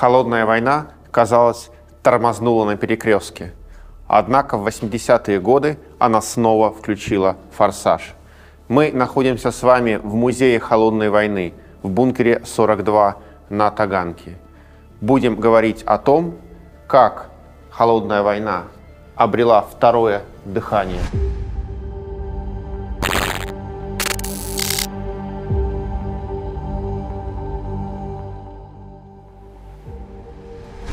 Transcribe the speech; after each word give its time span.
Холодная 0.00 0.46
война, 0.46 0.92
казалось, 1.10 1.70
тормознула 2.04 2.64
на 2.64 2.76
перекрестке. 2.76 3.52
Однако 4.06 4.56
в 4.56 4.64
80-е 4.64 5.40
годы 5.40 5.76
она 5.98 6.22
снова 6.22 6.72
включила 6.72 7.34
форсаж. 7.50 8.14
Мы 8.68 8.92
находимся 8.92 9.50
с 9.50 9.60
вами 9.60 9.96
в 9.96 10.14
музее 10.14 10.60
Холодной 10.60 11.10
войны 11.10 11.52
в 11.82 11.90
бункере 11.90 12.42
42 12.44 13.16
на 13.48 13.72
Таганке. 13.72 14.38
Будем 15.00 15.34
говорить 15.34 15.82
о 15.82 15.98
том, 15.98 16.36
как 16.86 17.30
Холодная 17.72 18.22
война 18.22 18.66
обрела 19.16 19.62
второе 19.62 20.22
дыхание. 20.44 21.02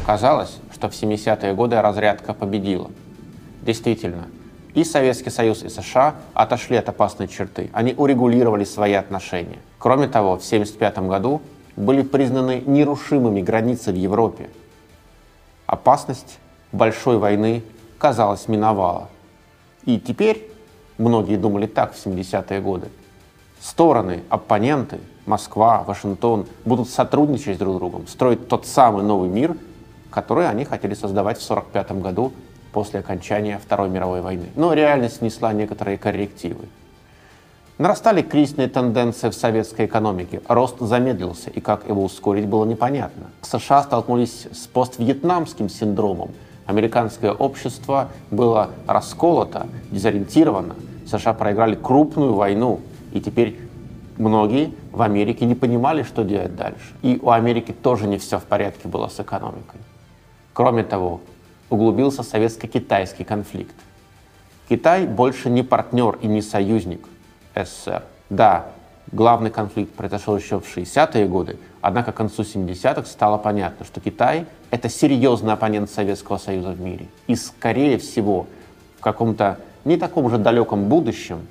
Казалось, 0.05 0.59
что 0.71 0.87
в 0.87 0.93
70-е 0.93 1.55
годы 1.55 1.81
разрядка 1.81 2.33
победила. 2.33 2.91
Действительно, 3.63 4.27
и 4.75 4.83
Советский 4.83 5.31
Союз, 5.31 5.63
и 5.63 5.69
США 5.69 6.15
отошли 6.35 6.77
от 6.77 6.87
опасной 6.87 7.27
черты. 7.27 7.71
Они 7.73 7.95
урегулировали 7.97 8.65
свои 8.65 8.93
отношения. 8.93 9.57
Кроме 9.79 10.07
того, 10.07 10.37
в 10.37 10.45
1975 10.45 10.99
году 11.07 11.41
были 11.75 12.03
признаны 12.03 12.61
нерушимыми 12.65 13.41
границы 13.41 13.91
в 13.91 13.95
Европе. 13.95 14.49
Опасность 15.65 16.37
большой 16.71 17.17
войны, 17.17 17.63
казалось, 17.97 18.47
миновала. 18.47 19.09
И 19.85 19.99
теперь, 19.99 20.51
многие 20.99 21.37
думали 21.37 21.65
так 21.65 21.95
в 21.95 22.05
70-е 22.05 22.61
годы, 22.61 22.89
стороны, 23.59 24.21
оппоненты, 24.29 24.99
Москва, 25.25 25.83
Вашингтон 25.87 26.45
будут 26.65 26.89
сотрудничать 26.89 27.57
друг 27.57 27.75
с 27.75 27.77
другом, 27.79 28.07
строить 28.07 28.47
тот 28.47 28.67
самый 28.67 29.03
новый 29.03 29.29
мир, 29.29 29.57
который 30.15 30.48
они 30.48 30.63
хотели 30.63 30.93
создавать 30.93 31.37
в 31.40 31.51
1945 31.51 32.01
году 32.01 32.31
после 32.71 33.01
окончания 33.01 33.59
Второй 33.62 33.90
мировой 33.90 34.21
войны. 34.21 34.45
Но 34.55 34.71
реальность 34.71 35.20
внесла 35.20 35.51
некоторые 35.51 35.98
коррективы. 35.98 36.65
Нарастали 37.77 38.21
кризисные 38.21 38.70
тенденции 38.70 39.27
в 39.29 39.34
советской 39.34 39.87
экономике, 39.87 40.41
рост 40.48 40.79
замедлился, 40.79 41.49
и 41.49 41.59
как 41.59 41.90
его 41.90 42.05
ускорить 42.05 42.48
было 42.48 42.63
непонятно. 42.63 43.25
США 43.41 43.84
столкнулись 43.84 44.48
с 44.53 44.67
поствьетнамским 44.67 45.67
синдромом. 45.67 46.31
Американское 46.65 47.34
общество 47.34 48.07
было 48.31 48.70
расколото, 48.87 49.68
дезориентировано. 49.91 50.75
США 51.05 51.34
проиграли 51.34 51.75
крупную 51.75 52.34
войну, 52.34 52.79
и 53.12 53.20
теперь 53.20 53.59
многие 54.18 54.73
в 54.93 55.01
Америке 55.01 55.43
не 55.43 55.55
понимали, 55.55 56.03
что 56.03 56.23
делать 56.23 56.55
дальше. 56.55 56.93
И 57.01 57.20
у 57.21 57.31
Америки 57.31 57.73
тоже 57.73 58.07
не 58.07 58.18
все 58.18 58.40
в 58.40 58.43
порядке 58.43 58.87
было 58.87 59.09
с 59.09 59.20
экономикой. 59.20 59.81
Кроме 60.55 60.85
того, 60.85 61.20
углубился 61.70 62.23
советско-китайский 62.23 63.25
конфликт. 63.25 63.75
Китай 64.69 65.06
больше 65.06 65.50
не 65.50 65.63
партнер 65.63 66.17
и 66.22 66.28
не 66.28 66.41
союзник 66.41 67.06
СССР. 67.53 68.03
Да, 68.29 68.67
главный 69.12 69.50
конфликт 69.50 69.91
произошел 69.91 70.38
еще 70.38 70.62
в 70.62 70.78
60-е 70.78 71.28
годы, 71.28 71.59
однако 71.81 72.13
к 72.13 72.16
концу 72.16 72.44
70-х 72.44 73.06
стало 73.06 73.38
понятно, 73.38 73.85
что 73.85 74.00
Китай— 74.00 74.45
это 74.72 74.88
серьезный 74.88 75.51
оппонент 75.51 75.91
Советского 75.91 76.38
Союза 76.38 76.69
в 76.69 76.79
мире. 76.79 77.07
И, 77.28 77.35
скорее 77.35 77.97
всего, 77.97 78.47
в 78.97 79.01
каком-то 79.01 79.59
не 79.84 79.97
таком 79.97 80.29
же 80.29 80.38
далеком 80.38 80.85
будущем 80.85 81.45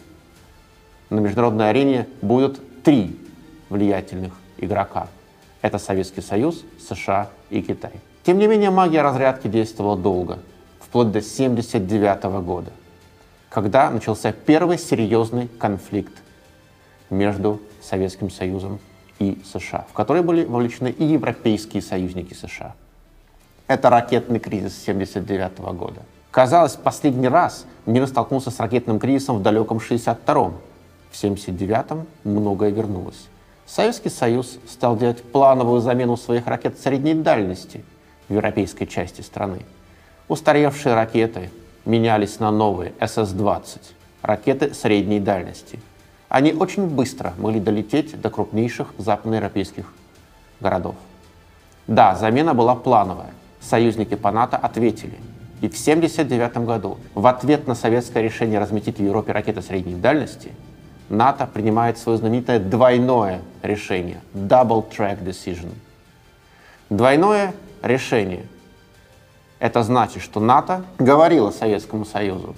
на 1.11 1.21
международной 1.21 1.69
арене 1.69 2.09
будут 2.23 2.59
три 2.83 3.21
влиятельных 3.69 4.33
игрока. 4.57 5.09
Это 5.61 5.77
Советский 5.77 6.23
Союз, 6.23 6.65
США 6.81 7.29
и 7.51 7.61
Китай. 7.61 7.93
Тем 8.25 8.39
не 8.39 8.47
менее, 8.47 8.71
магия 8.71 9.03
разрядки 9.03 9.49
действовала 9.49 9.99
долго, 9.99 10.39
вплоть 10.81 11.09
до 11.09 11.19
1979 11.19 12.25
года, 12.43 12.73
когда 13.51 13.91
начался 13.91 14.33
первый 14.33 14.79
серьезный 14.79 15.49
конфликт 15.59 16.15
между 17.11 17.61
Советским 17.83 18.31
Союзом 18.31 18.81
и 19.19 19.43
США, 19.45 19.85
в 19.91 19.93
который 19.93 20.23
были 20.23 20.47
вовлечены 20.47 20.89
и 20.89 21.05
европейские 21.05 21.83
союзники 21.83 22.33
США. 22.33 22.75
Это 23.67 23.91
ракетный 23.91 24.39
кризис 24.39 24.81
1979 24.83 25.59
года. 25.77 26.01
Казалось, 26.31 26.77
последний 26.77 27.29
раз 27.29 27.67
мир 27.85 28.07
столкнулся 28.07 28.51
с 28.51 28.59
ракетным 28.59 28.99
кризисом 28.99 29.37
в 29.37 29.43
далеком 29.43 29.79
62-м. 29.79 30.55
В 31.11 31.23
79-м 31.23 32.07
многое 32.25 32.71
вернулось. 32.71 33.29
Советский 33.67 34.09
Союз 34.09 34.59
стал 34.67 34.97
делать 34.97 35.23
плановую 35.23 35.81
замену 35.83 36.17
своих 36.17 36.47
ракет 36.47 36.79
средней 36.79 37.15
дальности– 37.15 37.85
в 38.29 38.33
европейской 38.33 38.87
части 38.87 39.21
страны. 39.21 39.61
Устаревшие 40.29 40.95
ракеты 40.95 41.51
менялись 41.85 42.41
на 42.41 42.51
новые 42.51 42.93
СС-20, 43.01 43.81
ракеты 44.23 44.75
средней 44.75 45.21
дальности. 45.21 45.81
Они 46.29 46.53
очень 46.53 46.87
быстро 46.87 47.35
могли 47.39 47.61
долететь 47.61 48.21
до 48.21 48.31
крупнейших 48.31 48.95
западноевропейских 48.99 49.93
городов. 50.61 50.95
Да, 51.87 52.17
замена 52.17 52.55
была 52.55 52.75
плановая. 52.75 53.31
Союзники 53.61 54.15
по 54.15 54.31
НАТО 54.33 54.57
ответили. 54.57 55.19
И 55.61 55.69
в 55.69 55.79
1979 55.79 56.57
году, 56.67 56.99
в 57.15 57.27
ответ 57.27 57.67
на 57.67 57.75
советское 57.75 58.23
решение 58.23 58.59
разместить 58.59 58.99
в 58.99 59.03
Европе 59.03 59.33
ракеты 59.33 59.63
средней 59.63 59.95
дальности, 59.95 60.53
НАТО 61.09 61.47
принимает 61.47 61.99
свое 61.99 62.19
знаменитое 62.19 62.59
двойное 62.59 63.41
решение– 63.63 64.21
Double 64.35 64.85
Track 64.91 65.23
Decision. 65.23 65.71
Двойное 66.91 67.55
решение. 67.85 68.47
Это 69.59 69.83
значит, 69.83 70.23
что 70.23 70.41
НАТО 70.41 70.85
говорило 70.99 71.51
Советскому 71.51 72.05
Союзу, 72.05 72.55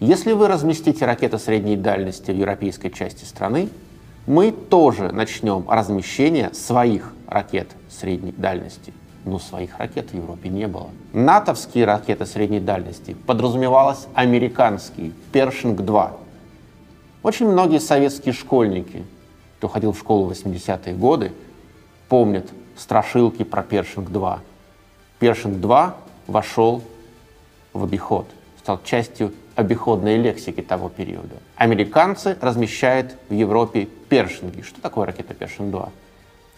если 0.00 0.32
вы 0.32 0.48
разместите 0.48 1.04
ракеты 1.04 1.38
средней 1.38 1.76
дальности 1.76 2.30
в 2.32 2.36
европейской 2.36 2.88
части 2.88 3.24
страны, 3.24 3.68
мы 4.26 4.50
тоже 4.50 5.12
начнем 5.12 5.64
размещение 5.68 6.52
своих 6.54 7.12
ракет 7.26 7.68
средней 7.88 8.32
дальности. 8.32 8.92
Но 9.24 9.38
своих 9.38 9.78
ракет 9.78 10.10
в 10.10 10.14
Европе 10.14 10.48
не 10.48 10.66
было. 10.66 10.90
НАТОвские 11.12 11.84
ракеты 11.84 12.26
средней 12.26 12.58
дальности 12.58 13.14
подразумевалось 13.14 14.08
американские, 14.14 15.12
Першинг-2. 15.32 16.10
Очень 17.22 17.48
многие 17.48 17.78
советские 17.78 18.34
школьники, 18.34 19.04
кто 19.58 19.68
ходил 19.68 19.92
в 19.92 19.98
школу 19.98 20.26
в 20.26 20.32
80-е 20.32 20.94
годы, 20.94 21.30
помнят 22.08 22.48
страшилки 22.76 23.44
про 23.44 23.62
Першинг-2. 23.62 24.40
Першинг-2 25.22 25.92
вошел 26.26 26.82
в 27.72 27.84
обиход, 27.84 28.26
стал 28.58 28.80
частью 28.82 29.32
обиходной 29.54 30.16
лексики 30.16 30.62
того 30.62 30.88
периода. 30.88 31.36
Американцы 31.54 32.36
размещают 32.40 33.14
в 33.28 33.32
Европе 33.32 33.84
Першинги. 34.08 34.62
Что 34.62 34.80
такое 34.80 35.06
ракета 35.06 35.32
Першинг-2? 35.32 35.90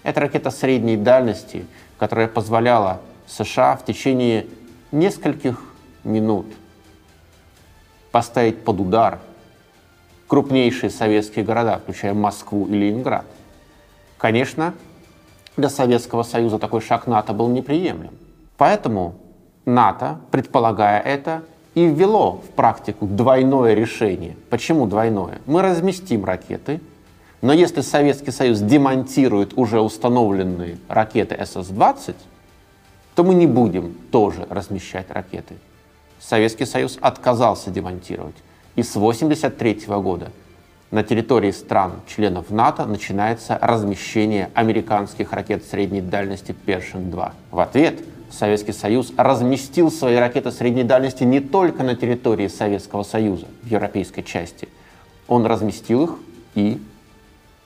Это 0.02 0.20
ракета 0.20 0.50
средней 0.50 0.96
дальности, 0.96 1.66
которая 1.98 2.26
позволяла 2.26 3.02
США 3.26 3.76
в 3.76 3.84
течение 3.84 4.46
нескольких 4.92 5.62
минут 6.02 6.46
поставить 8.12 8.64
под 8.64 8.80
удар 8.80 9.18
крупнейшие 10.26 10.88
советские 10.88 11.44
города, 11.44 11.80
включая 11.80 12.14
Москву 12.14 12.66
и 12.66 12.72
Ленинград. 12.72 13.26
Конечно, 14.16 14.72
для 15.58 15.68
Советского 15.68 16.22
Союза 16.22 16.58
такой 16.58 16.80
шаг 16.80 17.06
НАТО 17.06 17.34
был 17.34 17.48
неприемлем. 17.48 18.23
Поэтому 18.64 19.16
НАТО, 19.66 20.20
предполагая 20.30 20.98
это, 20.98 21.42
и 21.74 21.84
ввело 21.84 22.40
в 22.42 22.48
практику 22.54 23.04
двойное 23.04 23.74
решение. 23.74 24.38
Почему 24.48 24.86
двойное? 24.86 25.42
Мы 25.44 25.60
разместим 25.60 26.24
ракеты, 26.24 26.80
но 27.42 27.52
если 27.52 27.82
Советский 27.82 28.30
Союз 28.30 28.60
демонтирует 28.60 29.52
уже 29.58 29.82
установленные 29.82 30.78
ракеты 30.88 31.34
СС-20, 31.34 32.14
то 33.14 33.22
мы 33.22 33.34
не 33.34 33.46
будем 33.46 33.92
тоже 34.10 34.46
размещать 34.48 35.10
ракеты. 35.10 35.56
Советский 36.18 36.64
Союз 36.64 36.96
отказался 37.02 37.70
демонтировать. 37.70 38.36
И 38.76 38.82
с 38.82 38.96
1983 38.96 39.94
года 40.00 40.32
на 40.90 41.02
территории 41.02 41.50
стран-членов 41.50 42.48
НАТО 42.48 42.86
начинается 42.86 43.58
размещение 43.60 44.48
американских 44.54 45.34
ракет 45.34 45.66
средней 45.66 46.00
дальности 46.00 46.52
Першин-2. 46.64 47.32
В 47.50 47.60
ответ 47.60 48.00
Советский 48.30 48.72
Союз 48.72 49.12
разместил 49.16 49.90
свои 49.90 50.16
ракеты 50.16 50.50
средней 50.50 50.84
дальности 50.84 51.24
не 51.24 51.40
только 51.40 51.82
на 51.82 51.94
территории 51.94 52.48
Советского 52.48 53.02
Союза, 53.02 53.46
в 53.62 53.66
европейской 53.66 54.22
части. 54.22 54.68
Он 55.28 55.46
разместил 55.46 56.04
их 56.04 56.10
и 56.54 56.80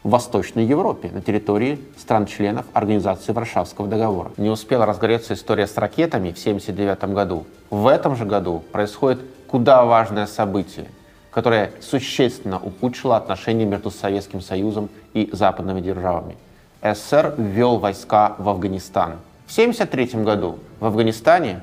в 0.02 0.10
Восточной 0.10 0.64
Европе, 0.64 1.10
на 1.12 1.20
территории 1.20 1.80
стран-членов 1.96 2.66
Организации 2.72 3.32
Варшавского 3.32 3.88
договора. 3.88 4.30
Не 4.36 4.48
успела 4.48 4.86
разгореться 4.86 5.34
история 5.34 5.66
с 5.66 5.76
ракетами 5.76 6.32
в 6.32 6.38
1979 6.38 7.14
году. 7.14 7.46
В 7.70 7.86
этом 7.86 8.16
же 8.16 8.24
году 8.24 8.62
происходит 8.72 9.20
куда 9.48 9.84
важное 9.84 10.26
событие, 10.26 10.86
которое 11.30 11.72
существенно 11.80 12.58
ухудшило 12.58 13.16
отношения 13.16 13.64
между 13.64 13.90
Советским 13.90 14.40
Союзом 14.40 14.88
и 15.14 15.28
западными 15.32 15.80
державами. 15.80 16.36
СССР 16.80 17.34
ввел 17.36 17.78
войска 17.78 18.36
в 18.38 18.48
Афганистан– 18.48 19.16
В 19.48 19.50
1973 19.50 20.24
году 20.24 20.58
в 20.78 20.84
Афганистане 20.84 21.62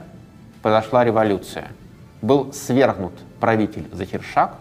произошла 0.64 1.04
революция. 1.04 1.68
Был 2.20 2.52
свергнут 2.52 3.14
правитель 3.40 3.88
Захиршак, 3.92 4.56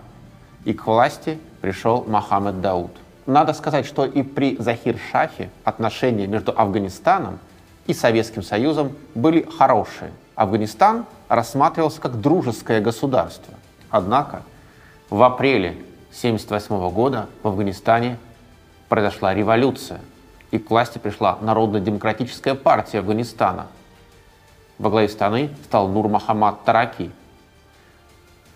и 0.67 0.75
к 0.75 0.87
власти 0.87 1.39
пришел 1.63 2.05
Мохаммед 2.07 2.61
Дауд. 2.61 2.91
Надо 3.25 3.55
сказать, 3.55 3.87
что 3.87 4.05
и 4.05 4.23
при 4.23 4.59
Захир-Шахе 4.59 5.49
отношения 5.65 6.27
между 6.27 6.53
Афганистаном 6.53 7.39
и 7.87 7.95
Советским 7.95 8.43
Союзом 8.43 8.93
были 9.15 9.49
хорошие. 9.59 10.13
Афганистан 10.35 11.07
рассматривался 11.29 12.03
как 12.03 12.21
дружеское 12.21 12.83
государство. 12.83 13.55
Однако 13.89 14.43
в 15.09 15.23
апреле 15.23 15.71
1978 16.11 16.91
года 16.91 17.29
в 17.43 17.49
Афганистане 17.49 18.19
произошла 18.91 19.33
революция, 19.33 20.01
и 20.55 20.59
к 20.59 20.71
власти 20.71 20.99
пришла 20.99 21.39
Народно-демократическая 21.41 22.55
партия 22.55 23.01
Афганистана. 23.01 23.67
Во 24.79 24.89
главе 24.89 25.09
страны 25.09 25.51
стал 25.65 25.89
Нур 25.89 26.09
Махамад 26.09 26.65
Тараки– 26.65 27.11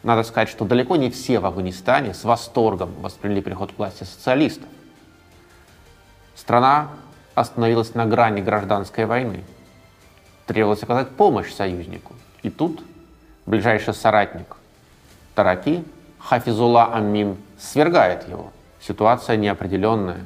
надо 0.03 0.23
сказать, 0.23 0.49
что 0.49 0.65
далеко 0.65 0.97
не 0.97 1.11
все 1.11 1.41
в 1.41 1.47
Афганистане 1.47 2.15
с 2.15 2.25
восторгом 2.25 2.95
восприняли 3.01 3.41
переход 3.41 3.73
к 3.73 3.79
власти 3.79 4.05
социалистов. 4.05 4.69
Страна 6.37 6.89
остановилась 7.35 7.95
на 7.95 8.07
грани 8.07 8.41
гражданской 8.41 9.07
войны. 9.07 9.45
Требовалось 10.47 10.83
оказать 10.83 11.11
помощь 11.11 11.53
союзнику. 11.53 12.15
И 12.43 12.51
тут 12.51 12.83
ближайший 13.45 13.93
соратник 13.93 14.57
Тараки, 15.35 15.85
Хафизула 16.19 16.95
Амин, 16.95 17.37
свергает 17.59 18.29
его. 18.29 18.53
Ситуация 18.81 19.37
неопределенная. 19.37 20.25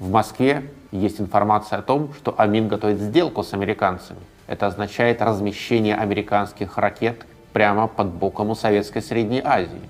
В 0.00 0.10
Москве 0.10 0.70
есть 0.98 1.20
информация 1.20 1.80
о 1.80 1.82
том, 1.82 2.12
что 2.14 2.34
Амин 2.38 2.68
готовит 2.68 3.00
сделку 3.00 3.42
с 3.42 3.52
американцами. 3.52 4.20
Это 4.46 4.66
означает 4.66 5.20
размещение 5.20 5.96
американских 5.96 6.78
ракет 6.78 7.26
прямо 7.52 7.88
под 7.88 8.08
боком 8.08 8.50
у 8.50 8.54
Советской 8.54 9.02
Средней 9.02 9.42
Азии. 9.44 9.80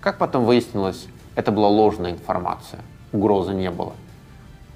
Как 0.00 0.18
потом 0.18 0.44
выяснилось, 0.44 1.06
это 1.36 1.52
была 1.52 1.68
ложная 1.68 2.10
информация, 2.10 2.80
угрозы 3.12 3.54
не 3.54 3.70
было. 3.70 3.94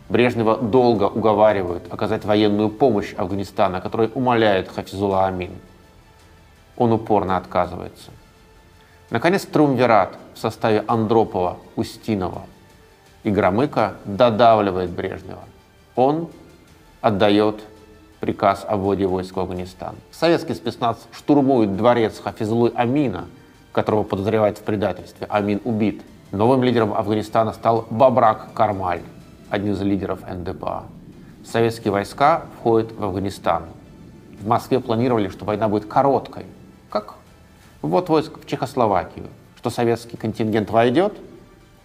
Брежнева 0.09 0.57
долго 0.57 1.05
уговаривают 1.05 1.93
оказать 1.93 2.25
военную 2.25 2.71
помощь 2.71 3.13
Афганистану, 3.15 3.83
который 3.83 4.11
умоляет 4.15 4.69
Хафизула 4.69 5.27
Амин. 5.27 5.51
Он 6.77 6.93
упорно 6.93 7.37
отказывается. 7.37 8.11
Наконец, 9.11 9.45
Трумвират 9.45 10.17
в 10.35 10.39
составе 10.39 10.85
Андропова, 10.87 11.59
Устинова 11.75 12.43
и 13.25 13.31
Громыка 13.31 13.95
додавливает 14.05 14.91
Брежнева. 14.91 15.43
Он 15.97 16.29
отдает 17.01 17.63
приказ 18.21 18.65
о 18.69 18.77
вводе 18.77 19.07
войск 19.07 19.37
в 19.37 19.41
Афганистан. 19.41 19.97
Советский 20.11 20.55
спецназ 20.55 20.99
штурмует 21.11 21.77
дворец 21.77 22.21
Хафизулы 22.21 22.73
Амина, 22.75 23.27
которого 23.73 24.03
подозревают 24.03 24.59
в 24.59 24.63
предательстве. 24.63 25.27
Амин 25.31 25.61
убит. 25.65 26.03
Новым 26.33 26.63
лидером 26.63 26.93
Афганистана 26.93 27.53
стал 27.53 27.87
Бабрак 27.89 28.53
Кармаль, 28.53 29.03
один 29.49 29.73
из 29.73 29.81
лидеров 29.81 30.21
НДПА. 30.29 30.85
Советские 31.45 31.93
войска 31.93 32.47
входят 32.59 32.93
в 32.93 33.03
Афганистан. 33.03 33.65
В 34.41 34.47
Москве 34.47 34.81
планировали, 34.81 35.29
что 35.29 35.45
война 35.45 35.69
будет 35.69 35.87
короткой. 35.87 36.45
Как 36.91 37.15
вот 37.81 38.09
войск 38.09 38.41
в 38.41 38.47
Чехословакию, 38.47 39.27
что 39.57 39.71
советский 39.71 40.17
контингент 40.17 40.71
войдет, 40.71 41.15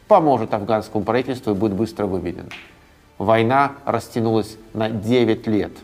поможет 0.08 0.54
афганскому 0.54 1.04
правительству 1.04 1.52
и 1.52 1.56
будет 1.56 1.74
быстро 1.74 2.08
выведен. 2.08 2.50
Война 3.22 3.74
растянулась 3.86 4.58
на 4.74 4.90
9 4.90 5.48
лет– 5.48 5.72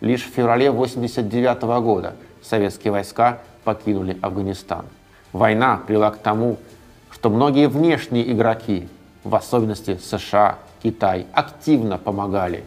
Лишь 0.00 0.22
в 0.22 0.32
феврале 0.32 0.70
1989 0.70 1.82
года 1.82 2.14
советские 2.40 2.92
войска 2.92 3.38
покинули 3.64 4.16
Афганистан. 4.22 4.86
Война 5.32 5.80
привела 5.84 6.12
к 6.12 6.18
тому, 6.18 6.56
что 7.10 7.30
многие 7.30 7.68
внешние 7.68 8.30
игроки, 8.30 8.88
в 9.24 9.34
особенности 9.34 9.96
США, 9.96 10.58
Китай, 10.82 11.26
активно 11.32 11.98
помогали 11.98 12.62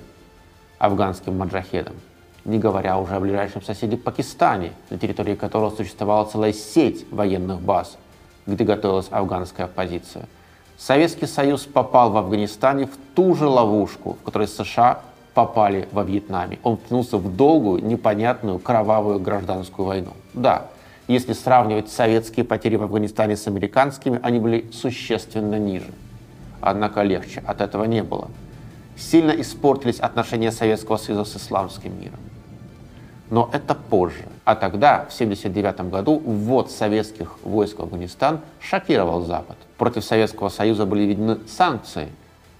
афганским 0.77 1.37
маджахедам, 1.37 1.95
не 2.43 2.59
говоря 2.59 2.97
уже 2.97 3.15
о 3.15 3.21
ближайшем 3.21 3.61
соседе 3.61 3.95
Пакистане, 3.95 4.73
на 4.89 4.97
территории 4.97 5.35
которого 5.35 5.73
существовала 5.73 6.25
целая 6.25 6.51
сеть 6.51 7.05
военных 7.11 7.61
баз, 7.61 7.97
где 8.45 8.65
готовилась 8.65 9.07
афганская 9.09 9.67
оппозиция. 9.67 10.27
Советский 10.77 11.27
Союз 11.27 11.65
попал 11.65 12.11
в 12.11 12.17
Афганистане 12.17 12.85
в 12.85 12.97
ту 13.15 13.35
же 13.35 13.47
ловушку, 13.47 14.17
в 14.21 14.25
которой 14.25 14.47
США 14.47 15.01
попали 15.33 15.87
во 15.91 16.03
Вьетнаме. 16.03 16.59
Он 16.63 16.77
втянулся 16.77 17.17
в 17.17 17.35
долгую, 17.35 17.83
непонятную, 17.85 18.59
кровавую 18.59 19.19
гражданскую 19.19 19.85
войну. 19.85 20.11
Да, 20.33 20.67
если 21.07 21.33
сравнивать 21.33 21.89
советские 21.89 22.45
потери 22.45 22.75
в 22.75 22.83
Афганистане 22.83 23.35
с 23.35 23.47
американскими, 23.47 24.19
они 24.23 24.39
были 24.39 24.69
существенно 24.71 25.59
ниже. 25.59 25.91
Однако 26.61 27.01
легче 27.01 27.41
от 27.45 27.61
этого 27.61 27.85
не 27.85 28.03
было. 28.03 28.29
Сильно 28.97 29.31
испортились 29.31 29.99
отношения 29.99 30.51
Советского 30.51 30.97
Союза 30.97 31.25
с 31.25 31.35
исламским 31.37 31.99
миром. 31.99 32.19
Но 33.29 33.49
это 33.51 33.73
позже. 33.73 34.25
А 34.43 34.55
тогда, 34.55 35.05
в 35.09 35.15
1979 35.15 35.89
году, 35.89 36.21
ввод 36.23 36.69
советских 36.69 37.37
войск 37.43 37.79
в 37.79 37.83
Афганистан 37.83 38.41
шокировал 38.59 39.21
Запад. 39.21 39.57
Против 39.81 40.05
Советского 40.05 40.49
Союза 40.49 40.85
были 40.85 41.05
введены 41.05 41.39
санкции. 41.47 42.09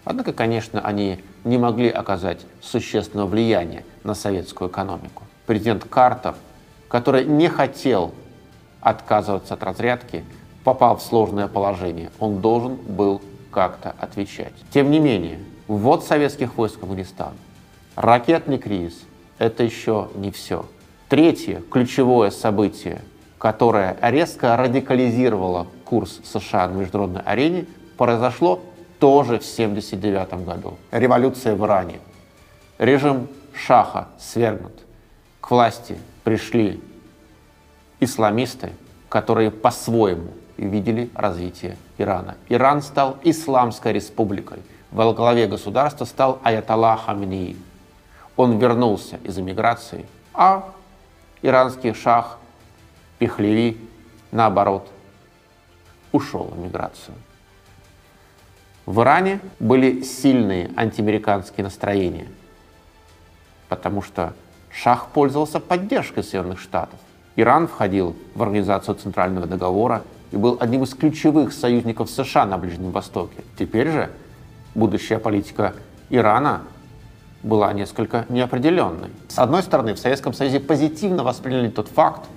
Однако, 0.06 0.34
конечно, 0.34 0.82
они 0.82 1.20
не 1.44 1.60
могли 1.60 1.88
оказать 1.88 2.40
существенного 2.62 3.28
влияния 3.28 3.86
на 4.04 4.16
советскую 4.16 4.72
экономику. 4.72 5.26
Президент 5.46 5.84
Картер, 5.84 6.34
который 6.88 7.26
не 7.26 7.48
хотел 7.48 8.12
отказываться 8.80 9.54
от 9.54 9.62
разрядки, 9.62 10.26
попал 10.64 10.98
в 10.98 11.04
сложное 11.04 11.48
положение. 11.48 12.10
Он 12.18 12.42
должен 12.42 12.74
был 12.74 13.22
как-то 13.52 13.94
отвечать. 14.00 14.54
Тем 14.74 14.90
не 14.90 14.98
менее, 14.98 15.38
ввод 15.68 16.04
советских 16.04 16.58
войск 16.58 16.80
в 16.80 16.84
Афганистан, 16.86 17.34
ракетный 17.96 18.58
кризис– 18.58 19.00
это 19.38 19.62
еще 19.62 20.10
не 20.16 20.32
все. 20.32 20.66
Третье 21.08 21.62
ключевое 21.70 22.32
событие, 22.32 23.00
которое 23.38 23.96
резко 24.02 24.58
радикализировало 24.58 25.68
курс 25.92 26.22
США 26.24 26.70
на 26.70 26.76
международной 26.76 27.22
арене, 27.24 27.66
произошло 27.98 28.62
тоже 28.98 29.40
в 29.40 29.44
1979 29.44 30.46
году. 30.46 30.78
Революция 30.90 31.54
в 31.54 31.66
Иране. 31.66 32.00
Режим 32.78 33.28
Шаха 33.54 34.08
свергнут. 34.18 34.72
К 35.42 35.52
власти 35.52 35.98
пришли 36.24 36.82
исламисты, 38.00 38.72
которые 39.10 39.52
по-своему 39.52 40.30
видели 40.56 41.10
развитие 41.14 41.76
Ирана. 41.98 42.38
Иран 42.48 42.82
стал 42.82 43.18
исламской 43.26 43.92
республикой. 43.92 44.60
Во 44.92 45.12
главе 45.12 45.46
государства 45.46 46.06
стал 46.06 46.40
Аятолла 46.42 46.96
Хаминеи. 46.96 47.58
Он 48.38 48.58
вернулся 48.60 49.18
из 49.26 49.38
эмиграции, 49.38 50.06
а 50.34 50.72
иранский 51.42 51.94
шах 51.94 52.38
Пехлеви, 53.20 53.78
наоборот, 54.32 54.88
ушел 56.12 56.44
в 56.44 56.60
эмиграцию. 56.60 57.16
В 58.86 59.02
Иране 59.02 59.40
были 59.60 60.02
сильные 60.02 60.72
антиамериканские 60.76 61.64
настроения, 61.64 62.28
потому 63.70 64.02
что 64.02 64.34
Шах 64.72 65.08
пользовался 65.10 65.60
поддержкой 65.60 66.24
Соединенных 66.24 66.60
Штатов. 66.60 67.00
Иран 67.36 67.68
входил 67.68 68.16
в 68.36 68.44
Организацию 68.44 68.96
Центрального 68.96 69.48
договора 69.48 70.04
и 70.32 70.38
был 70.38 70.58
одним 70.60 70.84
из 70.84 70.94
ключевых 70.94 71.54
союзников 71.54 72.10
США 72.10 72.46
на 72.46 72.58
Ближнем 72.58 72.92
Востоке. 72.92 73.44
Теперь 73.58 73.90
же 73.92 74.12
будущая 74.76 75.20
политика 75.20 75.74
Ирана 76.10 76.62
была 77.44 77.74
несколько 77.74 78.26
неопределенной. 78.30 79.10
С 79.28 79.40
одной 79.40 79.64
стороны, 79.64 79.94
в 79.94 80.00
Советском 80.00 80.34
Союзе 80.34 80.60
позитивно 80.60 81.24
восприняли 81.24 81.70
тот 81.70 81.88
факт, 81.88 82.28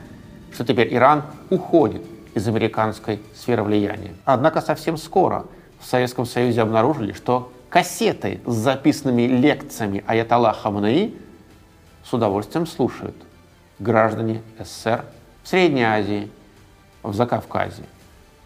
что 0.53 0.65
теперь 0.65 0.95
Иран 0.95 1.25
уходит 1.51 2.03
из 2.35 2.47
американской 2.49 3.23
сферы 3.35 3.63
влияния. 3.63 4.15
Однако 4.25 4.61
совсем 4.61 4.97
скоро 4.97 5.47
в 5.79 5.87
Советском 5.87 6.27
Союзе 6.27 6.63
обнаружили, 6.63 7.13
что 7.13 7.53
кассеты 7.69 8.41
с 8.47 8.55
записанными 8.55 9.23
лекциями 9.23 10.05
Аятолла 10.07 10.53
Хамнаи 10.53 11.15
с 12.05 12.13
удовольствием 12.13 12.67
слушают 12.67 13.17
граждане 13.79 14.43
СССР 14.59 15.05
в 15.43 15.49
Средней 15.49 15.85
Азии, 15.85 16.31
в 17.03 17.15
Закавказье. 17.15 17.85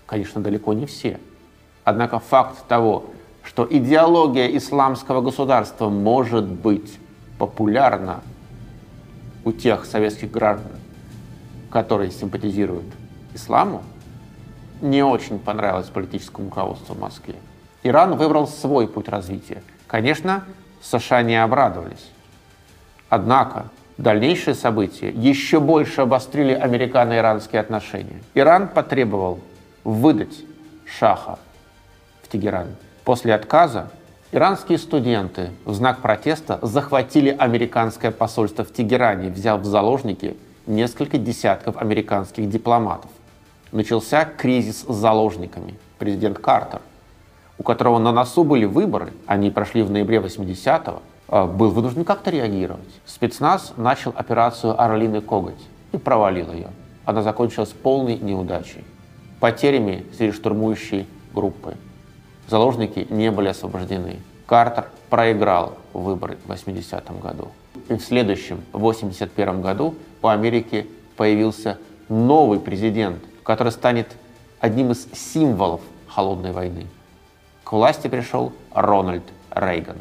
Конечно, 0.07 0.41
далеко 0.41 0.73
не 0.73 0.87
все. 0.87 1.21
Однако 1.85 2.19
факт 2.19 2.67
того, 2.67 3.07
что 3.43 3.67
идеология 3.69 4.57
исламского 4.57 5.23
государства 5.23 5.89
может 5.89 6.45
быть 6.45 6.99
популярна 7.39 8.21
у 9.45 9.53
тех 9.53 9.85
советских 9.85 10.31
граждан, 10.31 10.73
которые 11.71 12.11
симпатизируют 12.11 12.87
исламу, 13.39 13.83
не 14.81 15.03
очень 15.03 15.39
понравилось 15.39 15.89
политическому 15.89 16.49
руководству 16.49 16.95
в 16.95 17.01
Москве. 17.01 17.37
Иран 17.83 18.17
выбрал 18.17 18.47
свой 18.47 18.87
путь 18.87 19.09
развития. 19.09 19.63
Конечно, 19.87 20.45
США 20.83 21.23
не 21.23 21.43
обрадовались. 21.43 22.11
Однако 23.09 23.71
Дальнейшие 23.99 24.55
события 24.55 25.11
еще 25.11 25.59
больше 25.59 26.03
обострили 26.03 26.53
американо-иранские 26.53 27.61
отношения. 27.61 28.23
Иран 28.35 28.69
потребовал 28.69 29.41
выдать 29.83 30.45
Шаха 30.87 31.41
в 32.23 32.29
Тегеран. 32.29 32.69
После 33.03 33.35
отказа 33.35 33.91
иранские 34.31 34.79
студенты 34.79 35.51
в 35.65 35.75
знак 35.75 35.99
протеста 35.99 36.61
захватили 36.63 37.35
американское 37.37 38.13
посольство 38.13 38.65
в 38.65 38.73
Тегеране, 38.73 39.31
взяв 39.31 39.63
в 39.63 39.65
заложники 39.65 40.37
несколько 40.67 41.19
десятков 41.19 41.77
американских 41.77 42.49
дипломатов. 42.49 43.11
Начался 43.71 44.25
кризис 44.25 44.87
с 44.89 44.95
заложниками. 44.95 45.75
Президент 45.99 46.39
Картер, 46.39 46.81
у 47.59 47.63
которого 47.63 47.99
на 47.99 48.13
носу 48.13 48.45
были 48.45 48.65
выборы, 48.65 49.13
они 49.27 49.51
прошли 49.51 49.83
в 49.83 49.91
ноябре 49.91 50.19
80-го, 50.19 51.03
а, 51.29 51.47
был 51.47 51.71
вынужден 51.71 52.05
как-то 52.05 52.31
реагировать. 52.31 52.89
Спецназ 53.05 53.75
начал 53.77 54.13
операцию 54.17 54.81
«Орлиный 54.81 55.21
коготь» 55.21 55.61
и 55.93 55.99
провалил 55.99 56.53
ее. 56.53 56.71
Она 57.05 57.23
закончилась 57.23 57.71
полной 57.71 58.19
неудачей. 58.19 58.85
Потерями 59.41 60.07
среди 60.17 60.33
штурмующей 60.33 61.07
группы. 61.35 61.77
Заложники 62.49 63.07
не 63.11 63.31
были 63.31 63.49
освобождены. 63.49 64.21
Картер 64.47 64.89
проиграл 65.11 65.77
выборы 65.93 66.39
в 66.47 66.51
80-м 66.51 67.21
году. 67.21 67.49
И 67.91 67.95
в 67.95 68.01
следующем, 68.03 68.63
в 68.73 68.79
81 68.79 69.61
году, 69.61 69.95
у 70.23 70.29
Америки 70.29 70.87
появился 71.17 71.79
новый 72.09 72.61
президент, 72.61 73.19
который 73.49 73.73
станет 73.73 74.15
одним 74.61 74.93
из 74.93 75.09
символов 75.15 75.81
холодной 76.07 76.53
войны. 76.53 76.87
К 77.65 77.73
власти 77.73 78.07
пришел 78.07 78.53
Рональд 78.75 79.23
Рейган. 79.51 79.97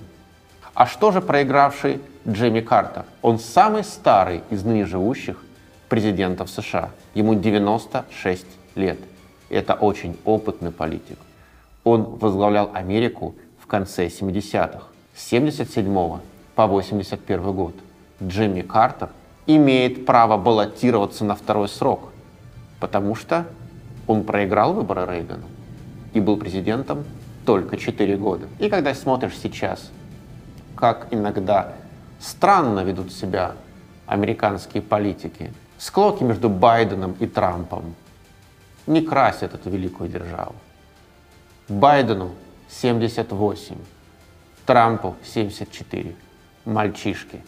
А 0.73 0.85
что 0.85 1.13
же 1.13 1.21
проигравший 1.21 2.01
Джимми 2.27 2.59
Картер? 2.59 3.05
Он 3.21 3.39
самый 3.39 3.85
старый 3.85 4.43
из 4.49 4.65
ныне 4.65 4.85
живущих 4.85 5.41
президентов 5.87 6.49
США. 6.49 6.89
Ему 7.13 7.35
96 7.35 8.45
лет. 8.75 8.99
Это 9.49 9.75
очень 9.75 10.17
опытный 10.25 10.71
политик. 10.71 11.17
Он 11.85 12.03
возглавлял 12.03 12.69
Америку 12.73 13.33
в 13.61 13.67
конце 13.67 14.07
70-х, 14.07 14.83
с 15.15 15.23
77 15.23 16.19
по 16.53 16.67
81 16.67 17.53
год. 17.53 17.75
Джимми 18.21 18.59
Картер 18.59 19.07
имеет 19.45 20.05
право 20.05 20.35
баллотироваться 20.35 21.23
на 21.23 21.35
второй 21.35 21.69
срок, 21.69 22.09
потому 22.79 23.15
что 23.15 23.47
он 24.07 24.23
проиграл 24.23 24.73
выборы 24.73 25.05
Рейгану 25.05 25.45
и 26.13 26.19
был 26.19 26.37
президентом 26.37 27.03
только 27.45 27.77
4 27.77 28.17
года. 28.17 28.47
И 28.59 28.69
когда 28.69 28.93
смотришь 28.93 29.37
сейчас 29.37 29.91
как 30.77 31.07
иногда 31.11 31.73
странно 32.19 32.81
ведут 32.81 33.11
себя 33.11 33.55
американские 34.05 34.81
политики. 34.81 35.51
Склоки 35.77 36.23
между 36.23 36.49
Байденом 36.49 37.13
и 37.19 37.27
Трампом 37.27 37.95
не 38.85 39.01
красят 39.01 39.53
эту 39.53 39.69
великую 39.69 40.09
державу. 40.09 40.55
Байдену 41.67 42.31
78, 42.69 43.75
Трампу 44.65 45.15
74. 45.23 46.15
Мальчишки. 46.65 47.41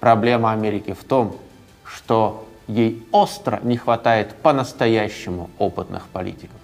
Проблема 0.00 0.52
Америки 0.52 0.92
в 0.92 1.04
том, 1.04 1.36
что 1.84 2.45
ей 2.68 3.06
остро 3.12 3.60
не 3.62 3.76
хватает 3.76 4.34
по-настоящему 4.36 5.50
опытных 5.58 6.06
политиков. 6.08 6.58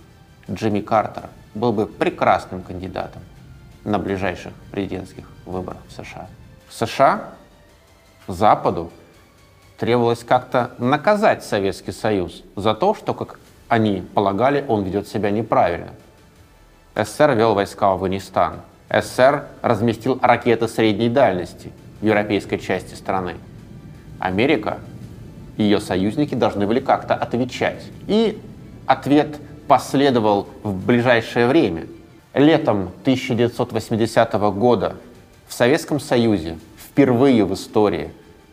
Джимми 0.50 0.80
Картер 0.80 1.24
был 1.54 1.72
бы 1.72 1.86
прекрасным 1.86 2.62
кандидатом 2.62 3.22
на 3.84 3.98
ближайших 3.98 4.52
президентских 4.70 5.28
выборах 5.44 5.80
в 5.88 5.92
США. 5.92 6.28
В 6.68 6.74
США 6.74 7.30
Западу 8.28 8.90
требовалось 9.78 10.24
как-то 10.24 10.70
наказать 10.78 11.44
Советский 11.44 11.92
Союз 11.92 12.42
за 12.56 12.74
то, 12.74 12.94
что, 12.94 13.14
как 13.14 13.38
они 13.68 14.04
полагали, 14.14 14.64
он 14.68 14.84
ведет 14.84 15.08
себя 15.08 15.30
неправильно. 15.30 15.90
СССР 16.94 17.32
вел 17.32 17.54
войска 17.54 17.88
в 17.88 17.94
Афганистан. 17.94 18.60
СССР 18.90 19.46
разместил 19.62 20.18
ракеты 20.22 20.68
средней 20.68 21.08
дальности 21.08 21.72
в 22.00 22.04
европейской 22.04 22.58
части 22.58 22.94
страны. 22.94 23.36
Америка 24.18 24.78
ее 25.56 25.80
союзники 25.80 26.34
должны 26.34 26.66
были 26.66 26.80
как-то 26.80 27.14
отвечать. 27.14 27.84
И 28.06 28.40
ответ 28.86 29.38
последовал 29.68 30.48
в 30.62 30.86
ближайшее 30.86 31.46
время– 31.46 31.86
Летом 32.34 32.92
1980 33.02 34.32
года 34.54 34.96
в 35.46 35.52
Советском 35.52 36.00
Союзе 36.00 36.58
впервые 36.78 37.44
в 37.44 37.52
истории 37.52 38.10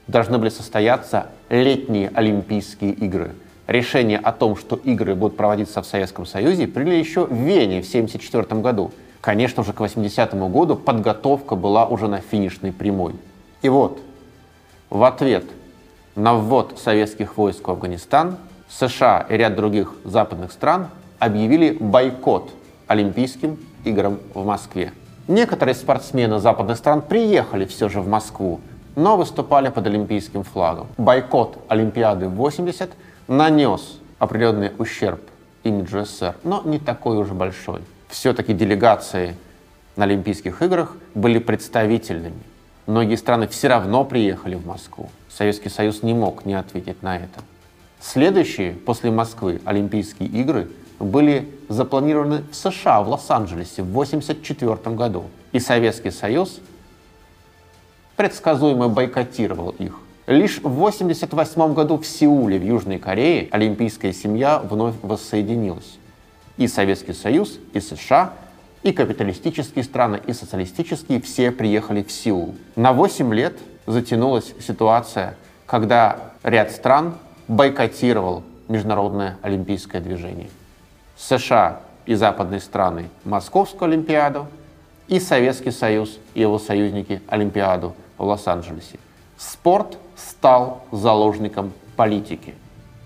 должны 0.08 0.38
были 0.38 0.50
состояться 0.50 1.28
летние 1.50 2.12
Олимпийские 2.14 2.92
игры. 2.92 3.36
Решение 3.68 4.18
о 4.18 4.34
том, 4.34 4.58
что 4.58 4.76
игры 4.76 5.16
будут 5.16 5.38
проводиться 5.38 5.82
в 5.82 5.86
Советском 5.86 6.26
Союзе, 6.26 6.68
приняли 6.68 6.96
еще 6.96 7.26
в 7.26 7.32
Вене 7.32 7.82
в 7.82 7.88
1974 7.88 8.60
году. 8.60 8.92
Конечно 9.22 9.64
же, 9.64 9.72
к 9.72 9.80
80 9.80 10.34
году 10.52 10.76
подготовка 10.76 11.56
была 11.56 11.86
уже 11.86 12.10
на 12.10 12.20
финишной 12.20 12.74
прямой. 12.74 13.16
И 13.62 13.70
вот, 13.70 14.02
в 14.90 15.06
ответ 15.06 15.46
на 16.20 16.34
ввод 16.34 16.78
советских 16.78 17.38
войск 17.38 17.68
в 17.68 17.72
Афганистан, 17.72 18.36
США 18.70 19.26
и 19.30 19.38
ряд 19.38 19.56
других 19.56 19.94
западных 20.04 20.52
стран 20.52 20.88
объявили 21.18 21.72
бойкот 21.80 22.52
Олимпийским 22.88 23.58
играм 23.86 24.20
в 24.34 24.46
Москве. 24.46 24.92
Некоторые 25.30 25.76
спортсмены 25.76 26.40
западных 26.40 26.78
стран 26.78 27.02
приехали 27.02 27.66
все 27.66 27.88
же 27.88 28.02
в 28.02 28.08
Москву, 28.10 28.60
но 28.98 29.16
выступали 29.16 29.70
под 29.70 29.88
олимпийским 29.88 30.44
флагом. 30.44 30.88
Бойкот 30.98 31.58
Олимпиады 31.70 32.28
80 32.28 32.92
нанес 33.30 34.00
определенный 34.18 34.72
ущерб 34.78 35.22
имиджу 35.64 36.04
СССР, 36.04 36.36
но 36.44 36.62
не 36.66 36.80
такой 36.80 37.18
уж 37.18 37.30
большой. 37.30 37.82
Все-таки 38.10 38.54
делегации 38.54 39.38
на 39.96 40.04
Олимпийских 40.04 40.62
играх 40.62 40.98
были 41.16 41.40
представительными. 41.40 42.44
Многие 42.88 43.16
страны 43.16 43.48
все 43.48 43.70
равно 43.70 44.04
приехали 44.04 44.56
в 44.56 44.66
Москву. 44.66 45.10
Советский 45.30 45.70
Союз 45.70 46.04
не 46.04 46.14
мог 46.14 46.46
не 46.46 46.54
ответить 46.54 47.02
на 47.04 47.18
это. 47.18 47.42
Следующие 48.02 48.74
после 48.74 49.12
Москвы 49.12 49.62
Олимпийские 49.66 50.30
игры 50.30 50.70
были 51.00 51.50
запланированы 51.70 52.44
в 52.52 52.56
США, 52.56 53.02
в 53.02 53.10
Лос-Анджелесе 53.10 53.84
в 53.84 53.90
1984 53.90 54.96
году. 54.96 55.26
И 55.52 55.60
Советский 55.60 56.12
Союз 56.12 56.60
предсказуемо 58.16 58.90
бойкотировал 58.90 59.70
их. 59.80 60.00
Лишь 60.28 60.58
в 60.62 60.68
1988 60.68 61.74
году 61.74 61.98
в 61.98 62.06
Сеуле, 62.06 62.60
в 62.60 62.64
Южной 62.64 63.00
Корее, 63.00 63.48
олимпийская 63.52 64.14
семья 64.14 64.60
вновь 64.60 64.96
воссоединилась. 65.02 65.98
И 66.58 66.68
Советский 66.68 67.14
Союз, 67.14 67.58
и 67.74 67.80
США, 67.80 68.34
и 68.84 68.92
капиталистические 68.92 69.84
страны, 69.84 70.22
и 70.28 70.34
социалистические 70.34 71.22
все 71.22 71.52
приехали 71.52 72.04
в 72.04 72.12
Сеул. 72.12 72.56
На 72.76 72.94
8 72.94 73.34
лет 73.34 73.58
затянулась 73.86 74.54
ситуация, 74.60 75.36
когда 75.66 76.18
ряд 76.44 76.72
стран 76.72 77.16
бойкотировал 77.48 78.44
международное 78.68 79.38
олимпийское 79.42 80.02
движение. 80.02 80.50
США 81.18 81.80
и 82.06 82.16
западные 82.16 82.60
страны 82.60 83.10
Московскую 83.26 83.92
Олимпиаду 83.92 84.48
и 85.08 85.20
Советский 85.20 85.72
Союз 85.72 86.18
и 86.34 86.42
его 86.42 86.60
союзники 86.60 87.22
Олимпиаду 87.28 87.96
в 88.18 88.24
Лос-Анджелесе. 88.24 89.00
Спорт 89.38 89.98
стал 90.16 90.84
заложником 90.92 91.74
политики. 91.96 92.54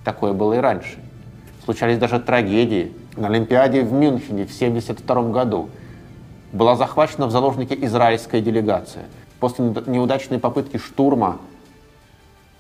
Такое 0.04 0.34
было 0.34 0.54
и 0.54 0.58
раньше. 0.58 1.00
Случались 1.64 1.98
даже 1.98 2.20
трагедии. 2.20 2.94
На 3.16 3.28
Олимпиаде 3.28 3.84
в 3.84 3.94
Мюнхене 3.94 4.46
в 4.46 4.54
1972 4.54 5.32
году 5.32 5.70
была 6.52 6.76
захвачена 6.76 7.28
в 7.28 7.32
заложники 7.32 7.78
израильская 7.86 8.42
делегация. 8.42 9.06
После 9.44 9.66
неудачной 9.88 10.40
попытки 10.40 10.78
штурма 10.78 11.38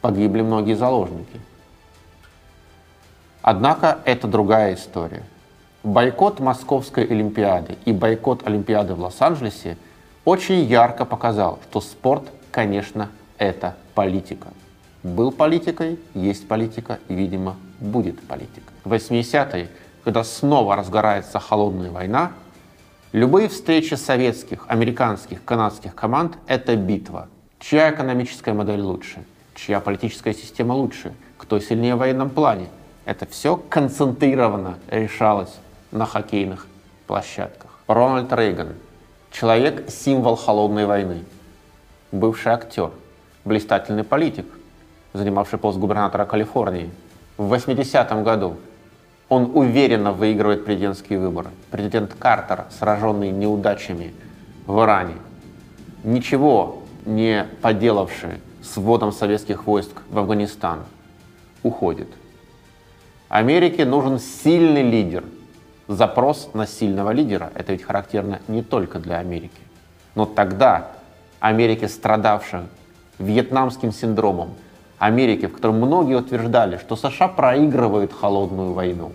погибли 0.01 0.41
многие 0.41 0.73
заложники. 0.73 1.39
Однако 3.41 3.99
это 4.03 4.27
другая 4.27 4.73
история. 4.73 5.23
Бойкот 5.83 6.41
Московской 6.41 7.05
Олимпиады 7.05 7.77
и 7.85 7.93
бойкот 7.93 8.45
Олимпиады 8.45 8.95
в 8.95 8.99
Лос-Анджелесе 8.99 9.77
очень 10.25 10.59
ярко 10.65 11.05
показал, 11.05 11.59
что 11.69 11.79
спорт, 11.79 12.23
конечно, 12.51 13.07
это 13.37 13.77
политика. 13.95 14.49
Был 15.03 15.31
политикой, 15.31 15.97
есть 16.13 16.49
политика 16.49 16.99
и, 17.07 17.13
видимо, 17.13 17.55
будет 17.79 18.19
политика. 18.27 18.73
В 18.83 18.91
80-е, 18.91 19.69
когда 20.03 20.25
снова 20.25 20.75
разгорается 20.75 21.39
холодная 21.39 21.91
война, 21.91 22.33
любые 23.13 23.47
встречи 23.47 23.93
советских, 23.93 24.65
американских, 24.67 25.45
канадских 25.45 25.95
команд— 25.95 26.37
это 26.47 26.75
битва. 26.75 27.29
Чья 27.59 27.91
экономическая 27.91 28.53
модель 28.53 28.81
лучше? 28.81 29.23
Чья 29.55 29.79
политическая 29.79 30.33
система 30.33 30.73
лучше? 30.73 31.13
Кто 31.37 31.59
сильнее 31.59 31.95
в 31.95 31.99
военном 31.99 32.29
плане? 32.29 32.67
Это 33.05 33.25
все 33.25 33.55
концентрированно 33.55 34.79
решалось 34.89 35.55
на 35.91 36.05
хоккейных 36.05 36.67
площадках. 37.07 37.71
Рональд 37.87 38.33
Рейган. 38.33 38.73
Человек-символ 39.31 40.35
холодной 40.35 40.85
войны. 40.85 41.23
Бывший 42.11 42.51
актер. 42.51 42.91
Блистательный 43.45 44.03
политик. 44.03 44.45
занимавший 45.13 45.59
пост 45.59 45.77
губернатора 45.77 46.25
Калифорнии, 46.25 46.89
в 47.37 47.53
80-м 47.53 48.23
году 48.23 48.57
он 49.33 49.51
уверенно 49.55 50.11
выигрывает 50.11 50.63
президентские 50.63 51.17
выборы. 51.17 51.49
Президент 51.71 52.13
Картер, 52.13 52.65
сраженный 52.69 53.31
неудачами 53.31 54.13
в 54.67 54.79
Иране, 54.83 55.15
ничего 56.03 56.83
не 57.05 57.47
поделавший 57.61 58.41
с 58.61 58.77
вводом 58.77 59.11
советских 59.11 59.65
войск 59.65 60.03
в 60.09 60.19
Афганистан, 60.19 60.83
уходит. 61.63 62.07
Америке 63.27 63.85
нужен 63.85 64.19
сильный 64.19 64.83
лидер. 64.83 65.23
Запрос 65.87 66.51
на 66.53 66.67
сильного 66.67 67.09
лидера– 67.09 67.51
это 67.55 67.71
ведь 67.71 67.81
характерно 67.81 68.39
не 68.47 68.61
только 68.61 68.99
для 68.99 69.17
Америки. 69.17 69.51
Но 70.13 70.27
тогда 70.27 70.91
Америке, 71.39 71.87
страдавшей 71.87 72.61
вьетнамским 73.17 73.91
синдромом, 73.91 74.51
Америки, 75.03 75.47
в 75.47 75.53
котором 75.53 75.79
многие 75.79 76.15
утверждали, 76.15 76.77
что 76.77 76.95
США 76.95 77.27
проигрывает 77.27 78.13
холодную 78.13 78.71
войну, 78.71 79.11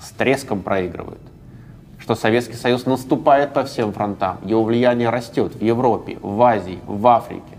с 0.00 0.10
треском 0.10 0.60
проигрывает, 0.60 1.20
что 1.98 2.16
Советский 2.16 2.56
Союз 2.56 2.84
наступает 2.84 3.52
по 3.52 3.62
всем 3.62 3.92
фронтам, 3.92 4.38
его 4.44 4.64
влияние 4.64 5.08
растет 5.08 5.54
в 5.54 5.62
Европе, 5.62 6.18
в 6.20 6.42
Азии, 6.42 6.80
в 6.84 7.06
Африке. 7.06 7.58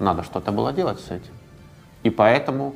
Надо 0.00 0.24
что-то 0.24 0.50
было 0.50 0.72
делать 0.72 0.98
с 0.98 1.12
этим. 1.12 1.32
И 2.02 2.10
поэтому 2.10 2.74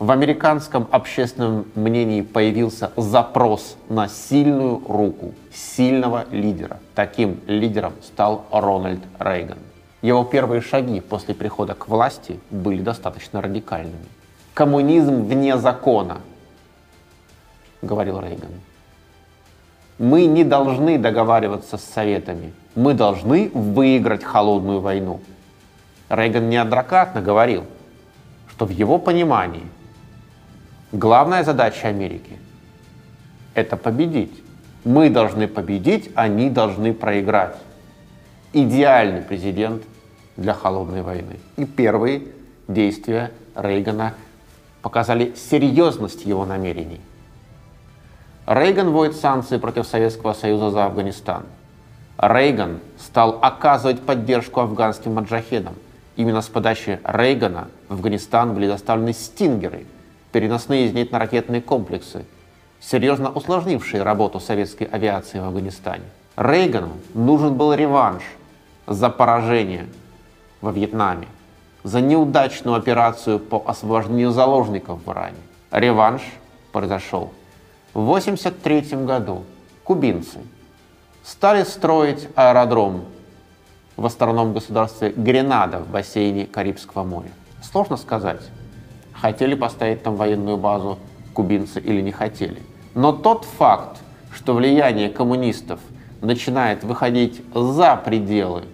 в 0.00 0.10
американском 0.10 0.88
общественном 0.90 1.66
мнении 1.76 2.22
появился 2.22 2.90
запрос 2.96 3.76
на 3.88 4.08
сильную 4.08 4.82
руку, 4.88 5.34
сильного 5.52 6.26
лидера. 6.32 6.80
Таким 6.96 7.38
лидером 7.46 7.92
стал 8.02 8.44
Рональд 8.50 9.02
Рейган. 9.20 9.58
Его 10.02 10.24
первые 10.24 10.60
шаги 10.60 11.00
после 11.00 11.34
прихода 11.34 11.74
к 11.74 11.88
власти 11.88 12.38
были 12.50 12.82
достаточно 12.82 13.42
радикальными. 13.42 14.06
«Коммунизм 14.54 15.24
вне 15.24 15.56
закона»,— 15.58 16.20
говорил 17.82 18.20
Рейган. 18.20 18.52
«Мы 19.98 20.26
не 20.26 20.44
должны 20.44 20.98
договариваться 20.98 21.78
с 21.78 21.84
Советами, 21.84 22.52
мы 22.76 22.94
должны 22.94 23.50
выиграть 23.52 24.22
холодную 24.22 24.80
войну». 24.80 25.20
Рейган 26.08 26.48
неоднократно 26.48 27.20
говорил, 27.20 27.64
что 28.50 28.66
в 28.66 28.70
его 28.70 28.98
понимании 28.98 29.66
главная 30.92 31.42
задача 31.42 31.88
Америки— 31.88 32.38
это 33.54 33.76
победить. 33.76 34.42
Мы 34.84 35.10
должны 35.10 35.48
победить, 35.48 36.10
они 36.14 36.50
должны 36.50 36.94
проиграть 36.94 37.56
идеальный 38.64 39.22
президент 39.22 39.82
для 40.36 40.54
холодной 40.54 41.02
войны. 41.02 41.38
И 41.56 41.64
первые 41.64 42.22
действия 42.68 43.32
Рейгана 43.54 44.14
показали 44.82 45.34
серьезность 45.34 46.24
его 46.24 46.46
намерений. 46.46 47.00
Рейган 48.46 48.90
вводит 48.90 49.16
санкции 49.16 49.58
против 49.58 49.86
Советского 49.86 50.32
Союза 50.32 50.70
за 50.70 50.86
Афганистан. 50.86 51.44
Рейган 52.16 52.80
стал 52.98 53.38
оказывать 53.42 54.00
поддержку 54.00 54.60
афганским 54.60 55.14
маджахедам. 55.14 55.74
Именно 56.16 56.40
с 56.40 56.48
подачи 56.48 56.98
Рейгана 57.04 57.68
в 57.88 57.94
Афганистан 57.94 58.54
были 58.54 58.66
доставлены 58.66 59.12
«Стингеры», 59.12 59.86
переносные 60.32 60.88
зенитно-ракетные 60.88 61.60
комплексы, 61.60 62.24
серьезно 62.80 63.30
усложнившие 63.30 64.02
работу 64.02 64.40
советской 64.40 64.84
авиации 64.84 65.40
в 65.40 65.44
Афганистане. 65.44 66.04
Рейгану 66.36 66.92
нужен 67.14 67.54
был 67.54 67.74
реванш 67.74 68.22
за 68.88 69.10
поражение 69.10 69.86
во 70.60 70.72
Вьетнаме, 70.72 71.28
за 71.84 72.00
неудачную 72.00 72.76
операцию 72.76 73.38
по 73.38 73.62
освобождению 73.66 74.30
заложников 74.32 75.04
в 75.04 75.10
Иране. 75.10 75.36
Реванш 75.70 76.22
произошел 76.72 77.30
в 77.94 78.00
1983 78.00 79.04
году. 79.04 79.44
Кубинцы 79.84 80.38
стали 81.22 81.62
строить 81.64 82.28
аэродром 82.34 83.04
в 83.96 84.06
островном 84.06 84.52
государстве 84.52 85.10
Гренада 85.10 85.80
в 85.80 85.88
бассейне 85.88 86.46
Карибского 86.46 87.04
моря. 87.04 87.30
Сложно 87.62 87.96
сказать, 87.96 88.42
хотели 89.12 89.54
поставить 89.54 90.02
там 90.02 90.16
военную 90.16 90.56
базу 90.56 90.98
кубинцы 91.34 91.80
или 91.80 92.00
не 92.00 92.12
хотели. 92.12 92.62
Но 92.94 93.12
тот 93.12 93.44
факт, 93.44 93.98
что 94.32 94.54
влияние 94.54 95.10
коммунистов 95.10 95.80
начинает 96.20 96.84
выходить 96.84 97.42
за 97.54 97.96
пределы 97.96 98.64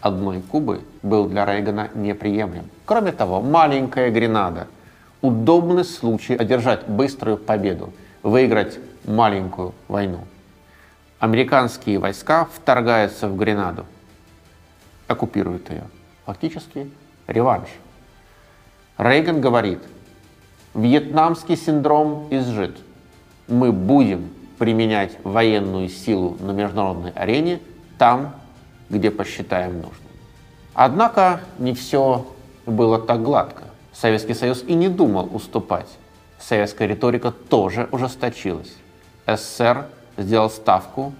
одной 0.00 0.40
Кубы 0.40 0.80
был 1.02 1.26
для 1.28 1.44
Рейгана 1.44 1.90
неприемлем. 1.94 2.70
Кроме 2.84 3.12
того, 3.12 3.40
маленькая 3.40 4.10
Гренада– 4.10 4.66
удобный 5.20 5.84
случай 5.84 6.34
одержать 6.34 6.86
быструю 6.86 7.36
победу, 7.36 7.92
выиграть 8.22 8.78
маленькую 9.04 9.74
войну. 9.88 10.20
Американские 11.18 11.98
войска 11.98 12.46
вторгаются 12.52 13.28
в 13.28 13.36
Гренаду, 13.36 13.86
оккупируют 15.08 15.70
ее. 15.70 15.84
Фактически 16.26 16.90
реванш. 17.26 17.68
Рейган 18.98 19.40
говорит, 19.40 19.80
вьетнамский 20.74 21.56
синдром 21.56 22.28
изжит. 22.30 22.76
Мы 23.48 23.72
будем 23.72 24.30
применять 24.58 25.16
военную 25.24 25.88
силу 25.88 26.36
на 26.40 26.50
международной 26.50 27.10
арене 27.12 27.60
там, 27.96 28.34
где 28.90 29.10
посчитаем 29.10 29.76
нужным. 29.76 30.08
Однако 30.74 31.40
не 31.58 31.74
все 31.74 32.26
было 32.66 32.98
так 32.98 33.22
гладко. 33.22 33.64
Советский 33.92 34.34
Союз 34.34 34.62
и 34.66 34.74
не 34.74 34.88
думал 34.88 35.28
уступать. 35.32 35.88
Советская 36.38 36.86
риторика 36.86 37.32
тоже 37.32 37.88
ужесточилась. 37.90 38.72
СССР 39.26 39.86
сделал 40.16 40.50
ставку 40.50 41.12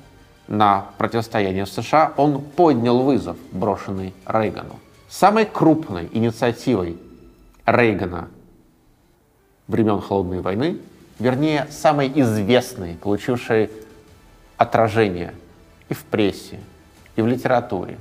на 0.46 0.86
противостояние 0.96 1.64
в 1.64 1.68
США, 1.68 2.12
он 2.16 2.40
поднял 2.40 3.02
вызов, 3.02 3.36
брошенный 3.52 4.14
Рейгану. 4.26 4.78
Самой 5.08 5.44
крупной 5.44 6.08
инициативой 6.12 6.96
Рейгана 7.66 8.28
времен 9.66 10.00
Холодной 10.00 10.40
войны, 10.40 10.78
вернее, 11.18 11.66
самой 11.70 12.10
известной, 12.14 12.94
получившей 12.94 13.70
отражение 14.56 15.34
и 15.88 15.94
в 15.94 16.04
прессе, 16.04 16.60
и 17.18 17.22
в 17.22 17.26
литературе. 17.26 17.98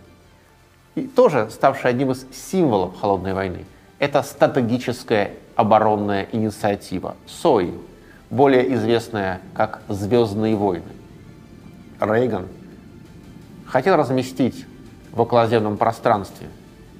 И 0.93 1.07
тоже 1.07 1.49
ставший 1.49 1.89
одним 1.89 2.11
из 2.11 2.27
символов 2.31 2.99
холодной 2.99 3.33
войны. 3.33 3.65
Это 3.97 4.21
стратегическая 4.21 5.31
оборонная 5.55 6.27
инициатива 6.31 7.15
СОИ, 7.25 7.73
более 8.29 8.71
известная 8.75 9.41
как 9.55 9.81
«Звездные 9.89 10.55
войны». 10.55 10.91
Рейган 11.99 12.45
хотел 13.65 13.95
разместить 13.95 14.67
в 15.11 15.19
околоземном 15.19 15.77
пространстве 15.77 16.47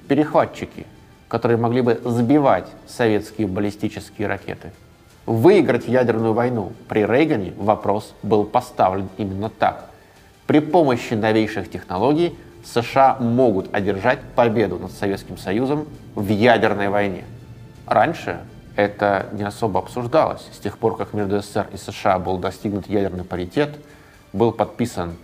перехватчики, 0.08 0.86
которые 1.28 1.56
могли 1.56 1.82
бы 1.82 2.00
сбивать 2.04 2.66
советские 2.88 3.46
баллистические 3.46 4.26
ракеты. 4.26 4.72
Выиграть 5.24 5.86
ядерную 5.86 6.32
войну 6.32 6.72
при 6.88 7.06
Рейгане 7.06 7.52
вопрос 7.56 8.12
был 8.24 8.44
поставлен 8.44 9.08
именно 9.18 9.50
так. 9.50 9.87
При 10.48 10.60
помощи 10.60 11.12
новейших 11.12 11.70
технологий 11.70 12.34
США 12.64 13.18
могут 13.20 13.74
одержать 13.74 14.20
победу 14.34 14.78
над 14.78 14.90
Советским 14.92 15.36
Союзом 15.36 15.86
в 16.14 16.26
ядерной 16.26 16.88
войне. 16.88 17.24
Раньше 17.86 18.40
это 18.74 19.26
не 19.32 19.42
особо 19.42 19.80
обсуждалось. 19.80 20.48
С 20.50 20.58
тех 20.58 20.78
пор, 20.78 20.96
как 20.96 21.12
между 21.12 21.42
СССР 21.42 21.66
и 21.74 21.76
США 21.76 22.18
был 22.18 22.38
достигнут 22.38 22.86
ядерный 22.88 23.24
паритет, 23.24 23.76
был 24.32 24.52
подписан 24.52 25.16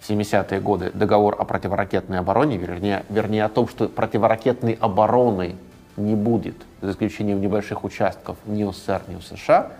в 0.00 0.08
70-е 0.08 0.58
годы 0.60 0.90
договор 0.94 1.36
о 1.38 1.44
противоракетной 1.44 2.18
обороне, 2.18 2.56
вернее, 2.56 3.04
вернее 3.10 3.44
о 3.44 3.50
том, 3.50 3.68
что 3.68 3.90
противоракетной 3.90 4.78
обороны 4.80 5.56
не 5.98 6.14
будет, 6.14 6.56
за 6.80 6.92
исключением 6.92 7.42
небольших 7.42 7.84
участков 7.84 8.38
ни 8.46 8.64
у 8.64 8.72
СССР, 8.72 9.02
ни 9.08 9.16
у 9.16 9.20
США, 9.20 9.70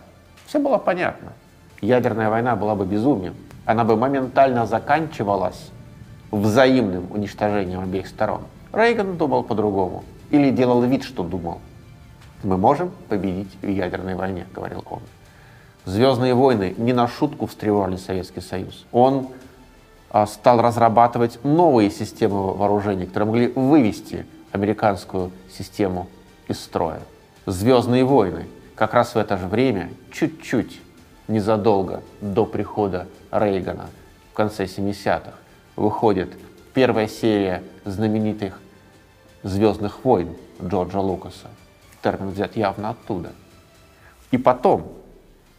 все 0.45 0.59
было 0.59 0.77
понятно. 0.77 1.33
Ядерная 1.81 2.29
война 2.29 2.57
была 2.57 2.75
бы 2.75 2.85
безумием 2.85 3.35
она 3.65 3.85
бы 3.85 3.97
моментально 3.97 4.67
заканчивалась 4.67 5.71
взаимным 6.31 7.07
уничтожением 7.11 7.81
обеих 7.81 8.07
сторон. 8.07 8.43
Рейган 8.73 9.17
думал 9.17 9.45
по-другому. 9.45 10.05
Или 10.31 10.51
делал 10.51 10.83
вид, 10.83 11.05
что 11.05 11.23
думал. 11.23 11.61
Мы 12.43 12.57
можем 12.57 12.91
победить 13.09 13.55
в 13.61 13.69
ядерной 13.69 14.15
войне, 14.15 14.47
говорил 14.55 14.83
он. 14.89 15.01
Звездные 15.85 16.35
войны 16.35 16.75
не 16.79 16.93
на 16.93 17.07
шутку 17.07 17.47
встревожили 17.47 17.97
Советский 17.97 18.41
Союз. 18.41 18.87
Он 18.93 19.29
а, 20.11 20.27
стал 20.27 20.61
разрабатывать 20.61 21.39
новые 21.45 21.91
системы 21.91 22.55
вооружений, 22.55 23.07
которые 23.07 23.27
могли 23.29 23.49
вывести 23.49 24.27
американскую 24.53 25.33
систему 25.51 26.09
из 26.49 26.61
строя. 26.61 27.01
Звездные 27.47 28.05
войны 28.05 28.47
как 28.75 28.95
раз 28.95 29.15
в 29.15 29.19
это 29.19 29.37
же 29.37 29.47
время, 29.47 29.91
чуть-чуть 30.11 30.81
незадолго 31.33 32.03
до 32.21 32.45
прихода 32.45 33.09
Рейгана 33.31 33.89
в 34.31 34.35
конце 34.35 34.65
70-х 34.65 35.33
выходит 35.77 36.33
первая 36.75 37.09
серия 37.09 37.63
знаменитых 37.85 38.61
«Звездных 39.43 40.05
войн» 40.05 40.37
Джорджа 40.63 41.01
Лукаса. 41.01 41.49
термин 42.03 42.31
взят 42.31 42.57
явно 42.57 42.91
оттуда. 42.91 43.33
И 44.31 44.39
потом, 44.39 44.93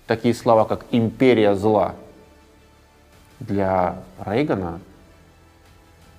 такие 0.07 0.33
слова, 0.33 0.65
как 0.65 0.85
«империя 0.91 1.55
зла» 1.55 1.95
для 3.39 3.97
Рейгана 4.23 4.79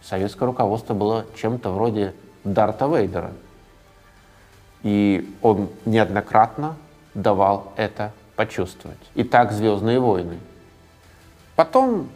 советское 0.02 0.44
руководство 0.44 0.94
было 0.94 1.26
чем-то 1.36 1.70
вроде 1.70 2.14
Дарта 2.42 2.86
Вейдера. 2.86 3.32
И 4.82 5.34
он 5.40 5.70
неоднократно 5.86 6.76
давал 7.14 7.72
это 7.76 8.12
почувствовать. 8.36 8.98
Итак, 9.14 9.52
«Звездные 9.52 10.00
войны». 10.00 10.38
Потом, 11.56 12.08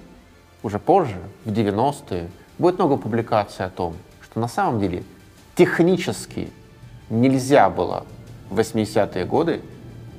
уже 0.63 0.79
позже, 0.79 1.19
в 1.45 1.53
90-е, 1.53 2.29
будет 2.59 2.79
много 2.79 2.97
публикаций 2.97 3.65
о 3.65 3.71
том, 3.71 3.95
что 4.23 4.41
на 4.41 4.49
самом 4.49 4.81
деле 4.81 5.05
технически 5.55 6.51
нельзя 7.09 7.71
было 7.71 8.05
в 8.51 8.59
80-е 8.59 9.25
годы 9.25 9.61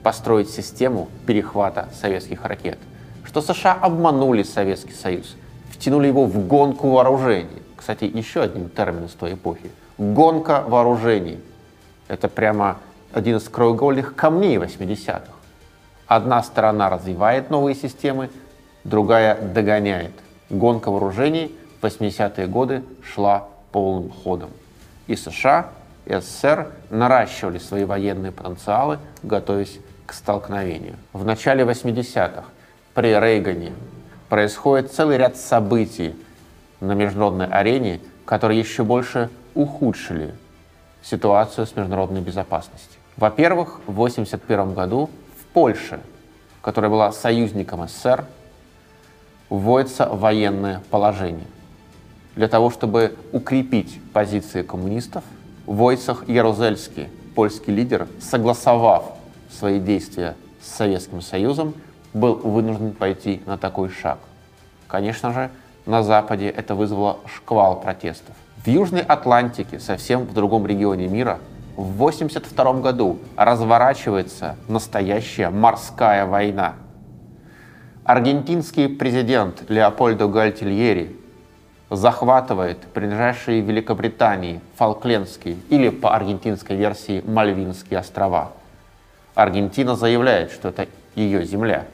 построить 0.03 0.49
систему 0.49 1.09
перехвата 1.25 1.89
советских 1.93 2.45
ракет, 2.45 2.79
что 3.25 3.41
США 3.41 3.73
обманули 3.73 4.43
Советский 4.43 4.93
Союз, 4.93 5.35
втянули 5.71 6.07
его 6.07 6.25
в 6.25 6.47
гонку 6.47 6.91
вооружений. 6.91 7.61
Кстати, 7.75 8.05
еще 8.05 8.41
один 8.41 8.69
термин 8.69 9.05
из 9.05 9.11
той 9.11 9.33
эпохи. 9.33 9.71
Гонка 9.97 10.63
вооружений. 10.67 11.39
Это 12.07 12.27
прямо 12.27 12.77
один 13.13 13.37
из 13.37 13.49
краеугольных 13.49 14.15
камней 14.15 14.57
80-х. 14.57 15.38
Одна 16.09 16.41
сторона 16.41 16.89
развивает 16.89 17.51
новые 17.51 17.75
системы, 17.75 18.31
другая 18.83 19.39
догоняет. 19.39 20.11
Гонка 20.49 20.89
вооружений 20.89 21.55
в 21.79 21.85
80-е 21.85 22.47
годы 22.47 22.83
шла 23.03 23.47
полным 23.71 24.09
ходом. 24.09 24.49
И 25.05 25.15
США, 25.15 25.67
и 26.07 26.15
СССР 26.15 26.71
наращивали 26.89 27.59
свои 27.59 27.83
военные 27.83 28.31
потенциалы, 28.31 28.97
готовясь 29.21 29.77
к 30.07 30.13
столкновению. 30.13 30.95
В 31.13 31.23
начале 31.23 31.63
80-х 31.63 32.45
при 32.95 33.09
Рейгане 33.09 33.73
происходит 34.29 34.91
целый 34.91 35.17
ряд 35.17 35.37
событий 35.37 36.15
на 36.79 36.93
международной 36.93 37.45
арене, 37.45 37.99
которые 38.25 38.59
еще 38.59 38.83
больше 38.83 39.29
ухудшили 39.53 40.33
ситуацию 41.03 41.67
с 41.67 41.75
международной 41.75 42.21
безопасностью. 42.21 42.99
Во-первых, 43.15 43.81
в 43.85 43.91
1981 43.91 44.73
году 44.73 45.11
в 45.49 45.53
Польше, 45.53 45.99
которая 46.61 46.91
была 46.91 47.11
союзником 47.11 47.87
СССР, 47.87 48.25
вводится 49.49 50.07
военное 50.07 50.81
положение. 50.91 51.47
Для 52.35 52.47
того, 52.47 52.69
чтобы 52.69 53.15
укрепить 53.31 53.99
позиции 54.13 54.61
коммунистов, 54.61 55.23
Войцах 55.65 56.27
Ярузельский, 56.27 57.09
польский 57.35 57.73
лидер, 57.73 58.07
согласовав 58.19 59.13
свои 59.51 59.79
действия 59.79 60.35
с 60.61 60.75
Советским 60.77 61.21
Союзом, 61.21 61.73
был 62.13 62.35
вынужден 62.35 62.93
пойти 62.93 63.41
на 63.45 63.57
такой 63.57 63.89
шаг. 63.89 64.19
Конечно 64.87 65.33
же, 65.33 65.49
на 65.85 66.03
Западе 66.03 66.49
это 66.49 66.75
вызвало 66.75 67.19
шквал 67.25 67.81
протестов. 67.81 68.35
В 68.63 68.67
Южной 68.67 69.01
Атлантике, 69.01 69.79
совсем 69.79 70.25
в 70.25 70.33
другом 70.33 70.67
регионе 70.67 71.07
мира, 71.07 71.39
в 71.79 71.93
1982 71.93 72.81
году 72.81 73.19
разворачивается 73.37 74.57
настоящая 74.67 75.49
морская 75.49 76.25
война. 76.25 76.73
Аргентинский 78.03 78.89
президент 78.89 79.69
Леопольдо 79.69 80.27
Гальтильери 80.27 81.15
захватывает 81.89 82.79
принадлежащие 82.79 83.61
Великобритании 83.61 84.59
Фолклендские 84.75 85.55
или 85.69 85.87
по 85.87 86.13
аргентинской 86.13 86.75
версии 86.75 87.23
Мальвинские 87.25 87.99
острова. 87.99 88.51
Аргентина 89.33 89.95
заявляет, 89.95 90.51
что 90.51 90.69
это 90.69 90.87
ее 91.15 91.45
земля, 91.45 91.85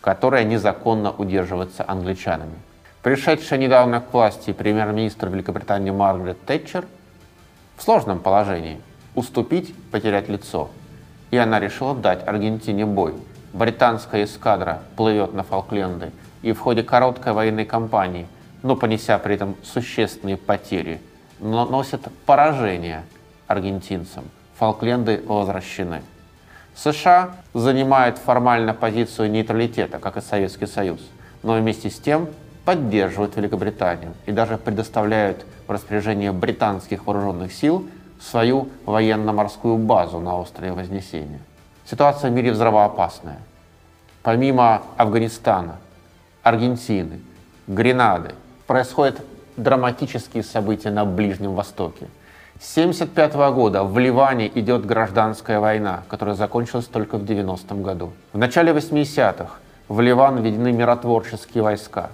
которая 0.00 0.42
незаконно 0.42 1.12
удерживается 1.12 1.84
англичанами. 1.86 2.56
Пришедшая 3.02 3.60
недавно 3.60 4.00
к 4.00 4.12
власти 4.12 4.52
премьер-министр 4.52 5.28
Великобритании 5.28 5.92
Маргарет 5.92 6.44
Тэтчер 6.44 6.86
в 7.76 7.82
сложном 7.84 8.18
положении 8.18 8.80
уступить, 9.14 9.74
потерять 9.90 10.28
лицо. 10.28 10.70
И 11.30 11.36
она 11.36 11.60
решила 11.60 11.94
дать 11.94 12.26
Аргентине 12.26 12.86
бой. 12.86 13.14
Британская 13.52 14.24
эскадра 14.24 14.82
плывет 14.96 15.34
на 15.34 15.42
Фолкленды 15.42 16.12
и 16.42 16.52
в 16.52 16.60
ходе 16.60 16.82
короткой 16.82 17.32
военной 17.32 17.64
кампании, 17.64 18.26
но 18.62 18.76
понеся 18.76 19.18
при 19.18 19.34
этом 19.34 19.56
существенные 19.62 20.36
потери, 20.36 21.00
наносит 21.40 22.02
поражение 22.26 23.04
аргентинцам. 23.46 24.24
Фолкленды 24.58 25.22
возвращены. 25.26 26.02
США 26.74 27.30
занимает 27.54 28.18
формально 28.18 28.74
позицию 28.74 29.30
нейтралитета, 29.30 29.98
как 29.98 30.16
и 30.16 30.20
Советский 30.20 30.66
Союз, 30.66 31.00
но 31.42 31.54
вместе 31.54 31.90
с 31.90 31.98
тем 31.98 32.28
поддерживают 32.64 33.36
Великобританию 33.36 34.12
и 34.26 34.32
даже 34.32 34.58
предоставляют 34.58 35.44
в 35.66 35.72
распоряжение 35.72 36.32
британских 36.32 37.06
вооруженных 37.06 37.52
сил 37.52 37.88
свою 38.20 38.68
военно-морскую 38.84 39.76
базу 39.76 40.20
на 40.20 40.36
острове 40.38 40.72
Вознесения. 40.72 41.40
Ситуация 41.84 42.30
в 42.30 42.34
мире 42.34 42.52
взрывоопасная. 42.52 43.38
Помимо 44.22 44.82
Афганистана, 44.96 45.76
Аргентины, 46.42 47.20
Гренады 47.66 48.34
происходят 48.66 49.20
драматические 49.56 50.42
события 50.42 50.90
на 50.90 51.04
Ближнем 51.04 51.54
Востоке– 51.54 52.08
с 52.60 52.76
1975 52.76 53.54
года 53.54 53.84
в 53.84 53.96
Ливане 54.00 54.48
идет 54.48 54.84
гражданская 54.84 55.60
война, 55.60 56.02
которая 56.08 56.34
закончилась 56.34 56.86
только 56.86 57.16
в 57.16 57.22
90-м 57.22 57.84
году. 57.84 58.12
В 58.32 58.38
начале 58.38 58.72
80-х 58.72 59.48
в 59.86 60.00
Ливан 60.00 60.42
введены 60.42 60.72
миротворческие 60.72 61.62
войска. 61.62 62.10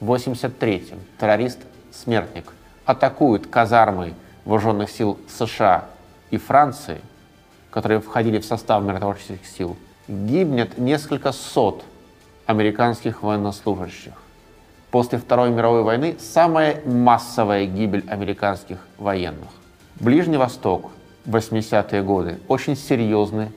В 0.00 0.12
83-м 0.12 0.98
террорист-смертник 1.18 2.52
атакует 2.84 3.46
казармы 3.46 4.12
вооруженных 4.46 4.88
сил 4.88 5.18
США 5.28 5.84
и 6.30 6.38
Франции, 6.38 7.00
которые 7.70 8.00
входили 8.00 8.38
в 8.38 8.44
состав 8.46 8.82
миротворческих 8.82 9.44
сил. 9.46 9.76
Гибнет 10.08 10.78
несколько 10.78 11.32
сот 11.32 11.84
американских 12.46 13.22
военнослужащих. 13.22 14.14
После 14.90 15.18
Второй 15.18 15.50
мировой 15.50 15.82
войны 15.82 16.16
самая 16.18 16.80
массовая 16.86 17.66
гибель 17.66 18.04
американских 18.08 18.78
военных. 18.96 19.48
Ближний 19.96 20.38
Восток, 20.38 20.90
80-е 21.26 22.02
годы, 22.02 22.38
очень 22.48 22.76
серьезный 22.76 23.50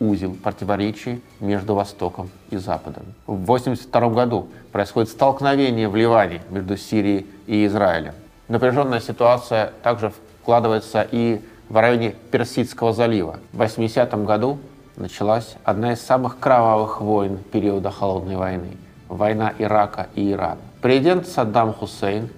узел 0.00 0.34
противоречий 0.34 1.22
между 1.38 1.74
Востоком 1.74 2.30
и 2.50 2.56
Западом. 2.56 3.04
В 3.26 3.44
82 3.44 4.08
году 4.08 4.48
происходит 4.72 5.10
столкновение 5.10 5.88
в 5.88 5.94
Ливане 5.94 6.42
между 6.50 6.76
Сирией 6.76 7.26
и 7.46 7.64
Израилем. 7.66 8.14
Напряженная 8.48 9.00
ситуация 9.00 9.72
также 9.82 10.12
вкладывается 10.42 11.06
и 11.08 11.40
в 11.68 11.80
районе 11.80 12.14
Персидского 12.30 12.92
залива. 12.92 13.38
В 13.52 13.58
80 13.58 14.24
году 14.24 14.58
началась 14.96 15.54
одна 15.64 15.92
из 15.92 16.00
самых 16.00 16.38
кровавых 16.38 17.00
войн 17.00 17.38
периода 17.50 17.90
Холодной 17.90 18.36
войны– 18.36 18.76
война 19.08 19.52
Ирака 19.58 20.08
и 20.14 20.32
Ирана. 20.32 20.60
Президент 20.80 21.28
Саддам 21.28 21.72
Хусейн 21.72 22.28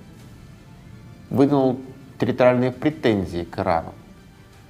выдвинул 1.30 1.80
территориальные 2.20 2.72
претензии 2.72 3.44
к 3.44 3.58
Ирану. 3.58 3.92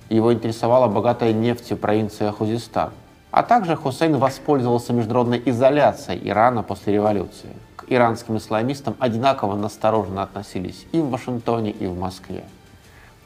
Его 0.09 0.33
интересовала 0.33 0.87
богатая 0.87 1.33
нефтью 1.33 1.77
провинция 1.77 2.31
Хузистан. 2.31 2.91
А 3.33 3.43
также 3.43 3.75
Хусейн 3.75 4.17
воспользовался 4.17 4.93
международной 4.93 5.43
изоляцией 5.45 6.29
Ирана 6.29 6.63
после 6.63 6.93
революции. 6.95 7.51
К 7.75 7.85
иранским 7.89 8.37
исламистам 8.37 8.95
одинаково 9.01 9.57
настороженно 9.57 10.23
относились 10.23 10.87
и 10.93 11.01
в 11.01 11.11
Вашингтоне, 11.11 11.73
и 11.73 11.87
в 11.87 11.99
Москве. 11.99 12.45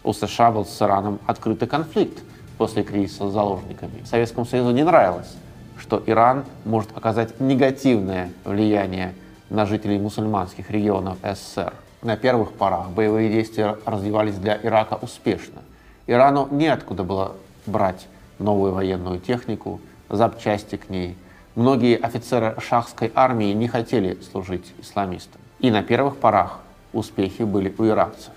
У 0.09 0.15
США 0.15 0.51
был 0.51 0.65
с 0.65 0.81
Ираном 0.81 1.19
открытый 1.27 1.69
конфликт 1.69 2.23
после 2.57 2.83
кризиса 2.83 3.29
с 3.29 3.33
заложниками. 3.35 4.05
Советскому 4.07 4.47
Союзу 4.47 4.71
не 4.71 4.83
нравилось, 4.83 5.37
что 5.77 6.03
Иран 6.07 6.47
может 6.65 6.97
оказать 6.97 7.39
негативное 7.41 8.33
влияние 8.47 9.13
на 9.51 9.67
жителей 9.67 9.99
мусульманских 9.99 10.71
регионов 10.71 11.19
СССР. 11.23 11.75
На 12.01 12.17
первых 12.17 12.53
порах 12.53 12.89
боевые 12.89 13.29
действия 13.31 13.77
развивались 13.85 14.37
для 14.37 14.59
Ирака 14.63 14.95
успешно. 14.95 15.61
Ирану 16.07 16.49
неоткуда 16.51 17.05
было 17.05 17.33
брать 17.67 18.07
новую 18.39 18.73
военную 18.73 19.19
технику, 19.19 19.79
запчасти 20.09 20.77
к 20.77 20.89
ней. 20.89 21.19
Многие 21.55 21.99
офицеры 21.99 22.57
шахской 22.67 23.13
армии 23.15 23.53
не 23.53 23.69
хотели 23.69 24.19
служить 24.33 24.73
исламистам. 24.81 25.43
И 25.59 25.71
на 25.71 25.83
первых 25.83 26.17
порах 26.17 26.61
успехи 26.95 27.43
были 27.43 27.75
у 27.77 27.85
иракцев. 27.85 28.33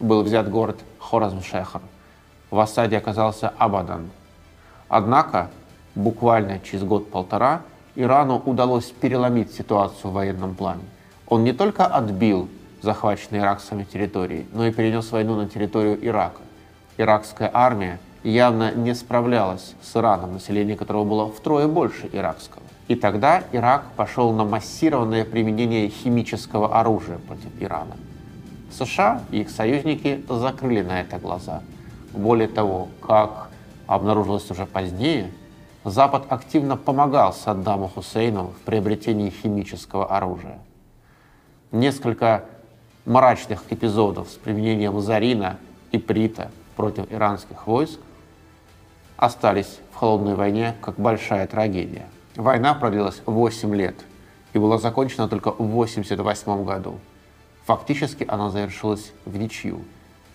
Был 0.00 0.24
взят 0.24 0.50
город 0.50 0.80
Хоразм-Шехр. 1.10 1.80
В 2.50 2.58
осаде 2.58 2.98
оказался 2.98 3.52
Абадан. 3.58 4.10
Однако, 4.88 5.50
буквально 5.94 6.60
через 6.60 6.84
год-полтора 6.84 7.62
Ирану 7.96 8.42
удалось 8.44 8.86
переломить 8.86 9.52
ситуацию 9.52 10.10
в 10.10 10.14
военном 10.14 10.54
плане. 10.54 10.82
Он 11.26 11.44
не 11.44 11.52
только 11.52 11.86
отбил 11.86 12.48
захваченные 12.82 13.42
иракцами 13.42 13.84
территории, 13.84 14.46
но 14.52 14.66
и 14.66 14.72
перенес 14.72 15.10
войну 15.10 15.36
на 15.36 15.48
территорию 15.48 15.98
Ирака. 16.04 16.40
Иракская 16.96 17.50
армия 17.52 17.98
явно 18.22 18.72
не 18.72 18.94
справлялось 18.94 19.74
с 19.82 19.96
Ираном, 19.96 20.34
население 20.34 20.76
которого 20.76 21.04
было 21.04 21.30
втрое 21.30 21.66
больше 21.66 22.08
иракского. 22.12 22.62
И 22.88 22.94
тогда 22.94 23.42
Ирак 23.52 23.84
пошел 23.96 24.32
на 24.32 24.44
массированное 24.44 25.24
применение 25.24 25.88
химического 25.88 26.78
оружия 26.78 27.18
против 27.18 27.50
Ирана. 27.58 27.96
США 28.76 29.22
и 29.30 29.40
их 29.40 29.50
союзники 29.50 30.24
закрыли 30.28 30.82
на 30.82 31.00
это 31.00 31.18
глаза. 31.18 31.62
Более 32.12 32.48
того, 32.48 32.88
как 33.00 33.48
обнаружилось 33.86 34.50
уже 34.50 34.66
позднее, 34.66 35.30
Запад 35.84 36.24
активно 36.30 36.76
помогал 36.76 37.34
Саддаму 37.34 37.88
Хусейну 37.88 38.54
в 38.58 38.64
приобретении 38.64 39.28
химического 39.30 40.16
оружия. 40.16 40.58
Несколько 41.72 42.46
мрачных 43.04 43.64
эпизодов 43.70 44.30
с 44.30 44.34
применением 44.34 45.00
зарина 45.00 45.58
и 45.92 45.98
прита 45.98 46.50
против 46.76 47.12
иранских 47.12 47.66
войск 47.66 48.00
остались 49.16 49.78
в 49.92 49.96
холодной 49.96 50.34
войне 50.34 50.74
как 50.80 50.96
большая 50.96 51.46
трагедия. 51.46 52.06
Война 52.36 52.74
продлилась 52.74 53.20
8 53.26 53.74
лет 53.74 53.94
и 54.54 54.58
была 54.58 54.78
закончена 54.78 55.28
только 55.28 55.50
в 55.50 55.60
1988 55.60 56.64
году. 56.64 56.98
Фактически 57.64 58.24
она 58.28 58.50
завершилась 58.50 59.12
в 59.24 59.36
ничью. 59.36 59.80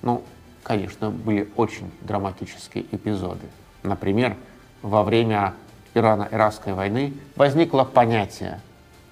Ну, 0.01 0.23
конечно, 0.63 1.11
были 1.11 1.49
очень 1.55 1.91
драматические 2.01 2.85
эпизоды. 2.91 3.45
Например, 3.83 4.35
во 4.81 5.03
время 5.03 5.53
Ирано-Иракской 5.93 6.73
войны 6.73 7.13
возникло 7.35 7.83
понятие 7.83 8.61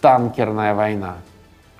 «танкерная 0.01 0.73
война». 0.73 1.17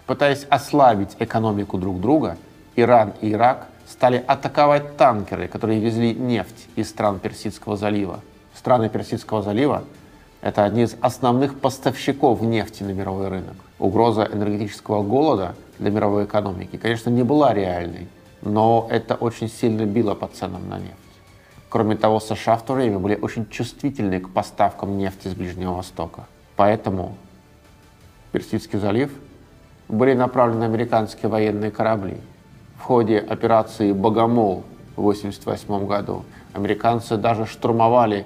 Пытаясь 0.06 0.46
ослабить 0.50 1.16
экономику 1.20 1.78
друг 1.78 2.00
друга, 2.00 2.38
Иран 2.76 3.14
и 3.22 3.32
Ирак 3.34 3.68
стали 3.88 4.24
атаковать 4.26 4.96
танкеры, 4.96 5.48
которые 5.48 5.80
везли 5.80 6.14
нефть 6.14 6.68
из 6.76 6.90
стран 6.90 7.20
Персидского 7.20 7.78
залива. 7.78 8.22
Страны 8.56 8.90
Персидского 8.90 9.42
залива– 9.42 9.84
это 10.42 10.64
одни 10.64 10.84
из 10.84 10.96
основных 11.02 11.60
поставщиков 11.60 12.42
нефти 12.42 12.84
на 12.84 12.92
мировой 12.92 13.28
рынок. 13.28 13.56
Угроза 13.80 14.28
энергетического 14.32 15.04
голода 15.04 15.56
для 15.80 15.92
мировой 15.92 16.26
экономики, 16.26 16.78
конечно, 16.78 17.10
не 17.10 17.24
была 17.24 17.54
реальной, 17.54 18.08
но 18.42 18.88
это 18.90 19.16
очень 19.16 19.50
сильно 19.50 19.86
било 19.86 20.16
по 20.16 20.28
ценам 20.28 20.68
на 20.70 20.80
нефть. 20.80 20.96
Кроме 21.70 21.96
того, 21.96 22.20
США 22.20 22.56
в 22.56 22.64
то 22.64 22.74
время 22.74 22.98
были 22.98 23.16
очень 23.16 23.48
чувствительны 23.50 24.20
к 24.20 24.30
поставкам 24.30 24.98
нефти 24.98 25.28
с 25.28 25.34
Ближнего 25.34 25.74
Востока. 25.74 26.26
Поэтому 26.56 27.16
Персидский 28.32 28.80
залив 28.80 29.12
были 29.88 30.14
направлены 30.14 30.64
американские 30.64 31.30
военные 31.30 31.72
корабли– 31.72 32.18
в 32.78 32.84
ходе 32.84 33.18
операции 33.18 33.92
«Богомол» 33.92 34.64
в 34.96 35.02
1988 35.02 35.88
году 35.88 36.24
американцы 36.54 37.18
даже 37.18 37.46
штурмовали 37.46 38.26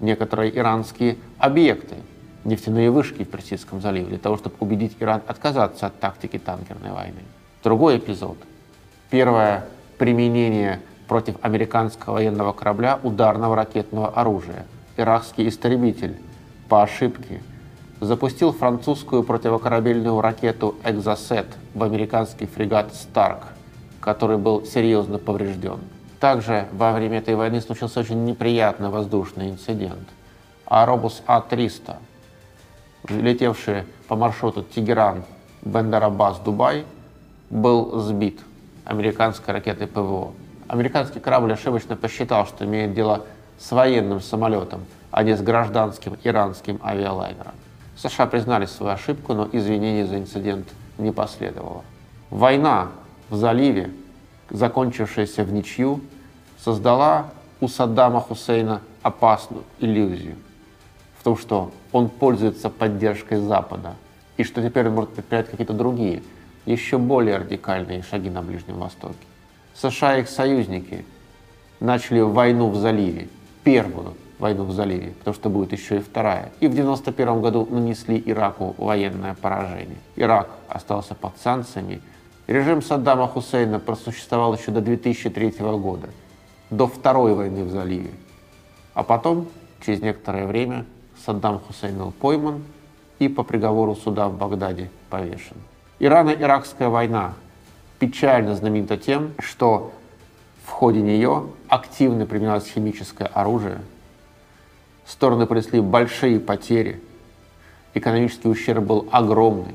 некоторые 0.00 0.56
иранские 0.56 1.16
объекты, 1.38 1.96
нефтяные 2.44 2.90
вышки 2.90 3.24
в 3.24 3.30
Персидском 3.30 3.80
заливе, 3.80 4.06
для 4.06 4.18
того, 4.18 4.36
чтобы 4.36 4.56
убедить 4.60 4.96
Иран 5.00 5.22
отказаться 5.26 5.86
от 5.86 5.98
тактики 6.00 6.38
танкерной 6.38 6.92
войны. 6.92 7.20
Другой 7.62 7.98
эпизод. 7.98 8.36
Первое 9.10 9.66
применение 9.98 10.80
против 11.08 11.36
американского 11.42 12.14
военного 12.14 12.52
корабля 12.52 12.98
ударного 13.02 13.56
ракетного 13.56 14.08
оружия. 14.08 14.66
Иракский 14.96 15.48
истребитель 15.48 16.16
по 16.68 16.82
ошибке 16.82 17.40
запустил 18.00 18.52
французскую 18.52 19.24
противокорабельную 19.24 20.20
ракету 20.20 20.76
«Экзосет» 20.84 21.46
в 21.74 21.82
американский 21.82 22.46
фрегат 22.46 22.94
«Старк», 22.94 23.48
который 24.00 24.38
был 24.38 24.64
серьезно 24.64 25.18
поврежден. 25.18 25.80
Также 26.20 26.66
во 26.72 26.92
время 26.92 27.18
этой 27.18 27.34
войны 27.34 27.60
случился 27.60 28.00
очень 28.00 28.24
неприятный 28.24 28.88
воздушный 28.88 29.50
инцидент. 29.50 30.08
Аэробус 30.66 31.22
А-300, 31.26 31.96
летевший 33.08 33.84
по 34.08 34.16
маршруту 34.16 34.62
Тегеран, 34.62 35.24
Бендарабас, 35.62 36.38
Дубай, 36.40 36.84
был 37.50 38.00
сбит 38.00 38.40
американской 38.84 39.54
ракетой 39.54 39.86
ПВО. 39.86 40.32
Американский 40.66 41.20
корабль 41.20 41.52
ошибочно 41.52 41.96
посчитал, 41.96 42.46
что 42.46 42.64
имеет 42.64 42.94
дело 42.94 43.24
с 43.58 43.72
военным 43.72 44.20
самолетом, 44.20 44.84
а 45.10 45.22
не 45.22 45.36
с 45.36 45.40
гражданским 45.40 46.16
иранским 46.24 46.80
авиалайнером. 46.82 47.54
США 47.96 48.26
признали 48.26 48.66
свою 48.66 48.92
ошибку, 48.92 49.34
но 49.34 49.48
извинений 49.50 50.04
за 50.04 50.18
инцидент 50.18 50.68
не 50.98 51.10
последовало. 51.10 51.82
Война 52.30 52.88
в 53.30 53.36
заливе, 53.36 53.90
закончившаяся 54.50 55.42
в 55.42 55.52
ничью, 55.52 56.00
создала 56.58 57.30
у 57.60 57.68
Саддама 57.68 58.20
Хусейна 58.20 58.82
опасную 59.02 59.64
иллюзию 59.80 60.36
том, 61.28 61.36
что 61.36 61.70
он 61.92 62.08
пользуется 62.08 62.70
поддержкой 62.70 63.38
Запада, 63.38 63.96
и 64.36 64.44
что 64.44 64.62
теперь 64.62 64.88
он 64.88 64.94
может 64.94 65.10
предпринять 65.10 65.50
какие-то 65.50 65.74
другие, 65.74 66.22
еще 66.64 66.96
более 66.96 67.38
радикальные 67.38 68.02
шаги 68.02 68.30
на 68.30 68.42
Ближнем 68.42 68.78
Востоке. 68.78 69.14
США 69.74 70.16
и 70.16 70.20
их 70.22 70.28
союзники 70.28 71.04
начали 71.80 72.20
войну 72.20 72.70
в 72.70 72.76
заливе, 72.76 73.28
первую 73.62 74.14
войну 74.38 74.64
в 74.64 74.72
заливе, 74.72 75.12
потому 75.18 75.34
что 75.34 75.50
будет 75.50 75.72
еще 75.72 75.96
и 75.96 76.00
вторая. 76.00 76.50
И 76.60 76.68
в 76.68 76.74
91 76.74 77.42
году 77.42 77.66
нанесли 77.70 78.22
Ираку 78.24 78.74
военное 78.78 79.34
поражение. 79.34 79.98
Ирак 80.16 80.48
остался 80.68 81.14
под 81.14 81.36
санкциями, 81.38 82.00
Режим 82.46 82.80
Саддама 82.80 83.28
Хусейна 83.28 83.78
просуществовал 83.78 84.56
еще 84.56 84.70
до 84.70 84.80
2003 84.80 85.50
года, 85.58 86.08
до 86.70 86.86
Второй 86.86 87.34
войны 87.34 87.64
в 87.64 87.70
заливе. 87.70 88.12
А 88.94 89.02
потом, 89.02 89.48
через 89.84 90.00
некоторое 90.00 90.46
время, 90.46 90.86
Саддам 91.24 91.60
Хусейн 91.60 91.98
был 91.98 92.12
пойман 92.12 92.62
и 93.18 93.28
по 93.28 93.42
приговору 93.42 93.94
суда 93.96 94.28
в 94.28 94.36
Багдаде 94.36 94.90
повешен. 95.10 95.56
Ирано-Иракская 95.98 96.88
война 96.88 97.34
печально 97.98 98.54
знаменита 98.54 98.96
тем, 98.96 99.32
что 99.38 99.92
в 100.64 100.70
ходе 100.70 101.00
нее 101.00 101.46
активно 101.68 102.26
применялось 102.26 102.66
химическое 102.66 103.26
оружие, 103.26 103.80
стороны 105.06 105.46
понесли 105.46 105.80
большие 105.80 106.38
потери, 106.38 107.02
экономический 107.94 108.48
ущерб 108.48 108.84
был 108.84 109.08
огромный, 109.10 109.74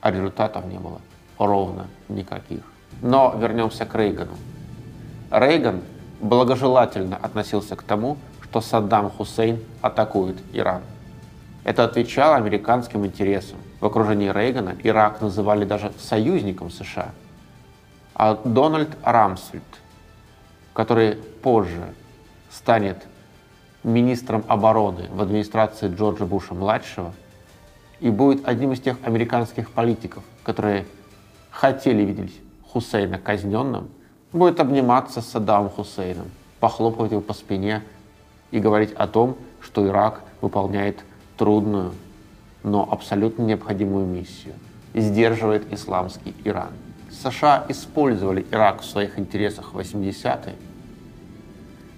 а 0.00 0.10
результатов 0.10 0.66
не 0.66 0.78
было 0.78 1.00
ровно 1.38 1.86
никаких. 2.08 2.62
Но 3.00 3.34
вернемся 3.38 3.86
к 3.86 3.94
Рейгану. 3.94 4.32
Рейган 5.30 5.80
благожелательно 6.20 7.16
относился 7.16 7.76
к 7.76 7.82
тому, 7.82 8.18
что 8.52 8.60
Саддам 8.60 9.08
Хусейн 9.08 9.60
атакует 9.80 10.36
Иран. 10.52 10.82
Это 11.64 11.84
отвечало 11.84 12.36
американским 12.36 13.06
интересам. 13.06 13.56
В 13.80 13.86
окружении 13.86 14.30
Рейгана 14.30 14.76
Ирак 14.82 15.22
называли 15.22 15.64
даже 15.64 15.90
союзником 15.98 16.70
США. 16.70 17.12
А 18.14 18.34
Дональд 18.44 18.90
Рамсфельд, 19.02 19.62
который 20.74 21.14
позже 21.14 21.94
станет 22.50 23.06
министром 23.84 24.44
обороны 24.48 25.08
в 25.10 25.22
администрации 25.22 25.88
Джорджа 25.88 26.26
Буша-младшего 26.26 27.14
и 28.00 28.10
будет 28.10 28.46
одним 28.46 28.72
из 28.72 28.80
тех 28.82 28.98
американских 29.02 29.70
политиков, 29.70 30.24
которые 30.42 30.84
хотели 31.50 32.02
видеть 32.02 32.38
Хусейна 32.70 33.18
казненным, 33.18 33.88
будет 34.30 34.60
обниматься 34.60 35.22
с 35.22 35.28
Саддамом 35.28 35.70
Хусейном, 35.70 36.30
похлопывать 36.60 37.12
его 37.12 37.22
по 37.22 37.32
спине 37.32 37.82
и 38.52 38.60
говорить 38.60 38.92
о 38.92 39.08
том, 39.08 39.36
что 39.60 39.84
Ирак 39.86 40.22
выполняет 40.40 41.00
трудную, 41.36 41.92
но 42.62 42.88
абсолютно 42.88 43.42
необходимую 43.42 44.06
миссию– 44.06 44.54
сдерживает 44.94 45.72
исламский 45.72 46.34
Иран. 46.44 46.72
США 47.10 47.64
использовали 47.68 48.46
Ирак 48.50 48.82
в 48.82 48.84
своих 48.84 49.18
интересах 49.18 49.72
в 49.72 49.78
80-е 49.78 50.54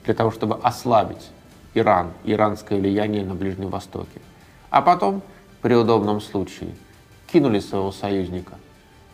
для 0.05 0.15
того, 0.15 0.31
чтобы 0.31 0.57
ослабить 0.57 1.31
Иран, 1.75 2.13
иранское 2.25 2.79
влияние 2.79 3.25
на 3.25 3.35
Ближнем 3.35 3.69
Востоке. 3.69 4.21
А 4.71 4.83
потом, 4.83 5.23
при 5.63 5.75
удобном 5.75 6.21
случае, 6.21 6.75
кинули 7.33 7.61
своего 7.61 7.91
союзника 7.91 8.55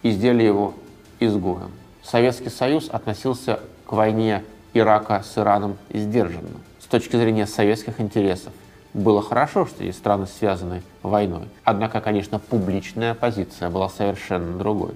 и 0.02 0.10
сделали 0.10 0.42
его 0.42 0.74
изгоем. 1.20 1.70
Советский 2.02 2.48
Союз 2.48 2.88
относился 2.90 3.60
к 3.86 3.92
войне 3.92 4.42
Ирака 4.74 5.22
с 5.22 5.38
Ираном 5.38 5.76
сдержанно. 5.92 6.60
Точки 6.90 7.14
зрения 7.14 7.46
советских 7.46 8.00
интересов 8.00 8.52
было 8.94 9.22
хорошо, 9.22 9.64
что 9.64 9.84
эти 9.84 9.94
страны 9.94 10.26
связаны 10.26 10.82
войной. 11.04 11.44
Однако, 11.62 12.00
конечно, 12.00 12.40
публичная 12.40 13.14
позиция 13.14 13.70
была 13.70 13.88
совершенно 13.88 14.58
другой. 14.58 14.94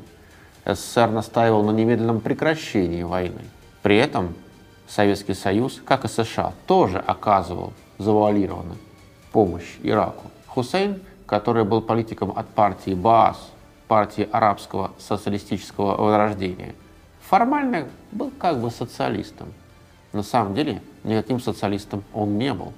СССР 0.65 1.11
настаивал 1.11 1.63
на 1.63 1.71
немедленном 1.71 2.21
прекращении 2.21 3.05
войны. 3.05 3.43
При 3.83 3.97
этом 3.97 4.35
Советский 4.89 5.35
Союз, 5.35 5.81
как 5.85 6.05
и 6.05 6.09
США, 6.09 6.53
тоже 6.67 6.99
оказывал 6.99 7.73
завуалированно 7.99 8.75
помощь 9.31 9.77
Ираку. 9.85 10.25
Хусейн, 10.49 11.01
который 11.27 11.63
был 11.63 11.81
политиком 11.81 12.37
от 12.37 12.49
партии 12.49 12.95
Баас, 12.95 13.53
партии 13.87 14.29
арабского 14.33 14.91
социалистического 14.99 15.97
возрождения, 15.97 16.75
формально 17.21 17.87
был 18.11 18.33
как 18.37 18.61
бы 18.61 18.73
социалистом. 18.73 19.53
На 20.15 20.23
самом 20.23 20.55
деле 20.55 20.81
никаким 21.03 21.41
социалистом 21.41 22.05
он 22.15 22.39
не 22.39 22.55
был. 22.55 22.73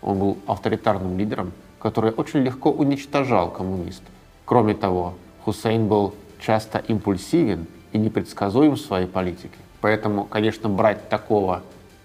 Он 0.00 0.18
был 0.18 0.38
авторитарным 0.46 1.18
лидером, 1.18 1.52
который 1.80 2.12
очень 2.12 2.38
легко 2.38 2.70
уничтожал 2.70 3.50
коммунистов. 3.50 4.08
Кроме 4.44 4.74
того, 4.74 5.14
Хусейн 5.44 5.88
был 5.88 6.14
часто 6.40 6.78
импульсивен 6.78 7.66
и 7.90 7.98
непредсказуем 7.98 8.74
в 8.74 8.80
своей 8.80 9.08
политике. 9.08 9.56
Поэтому, 9.80 10.24
конечно, 10.24 10.68
брать 10.68 11.08
такого 11.08 11.64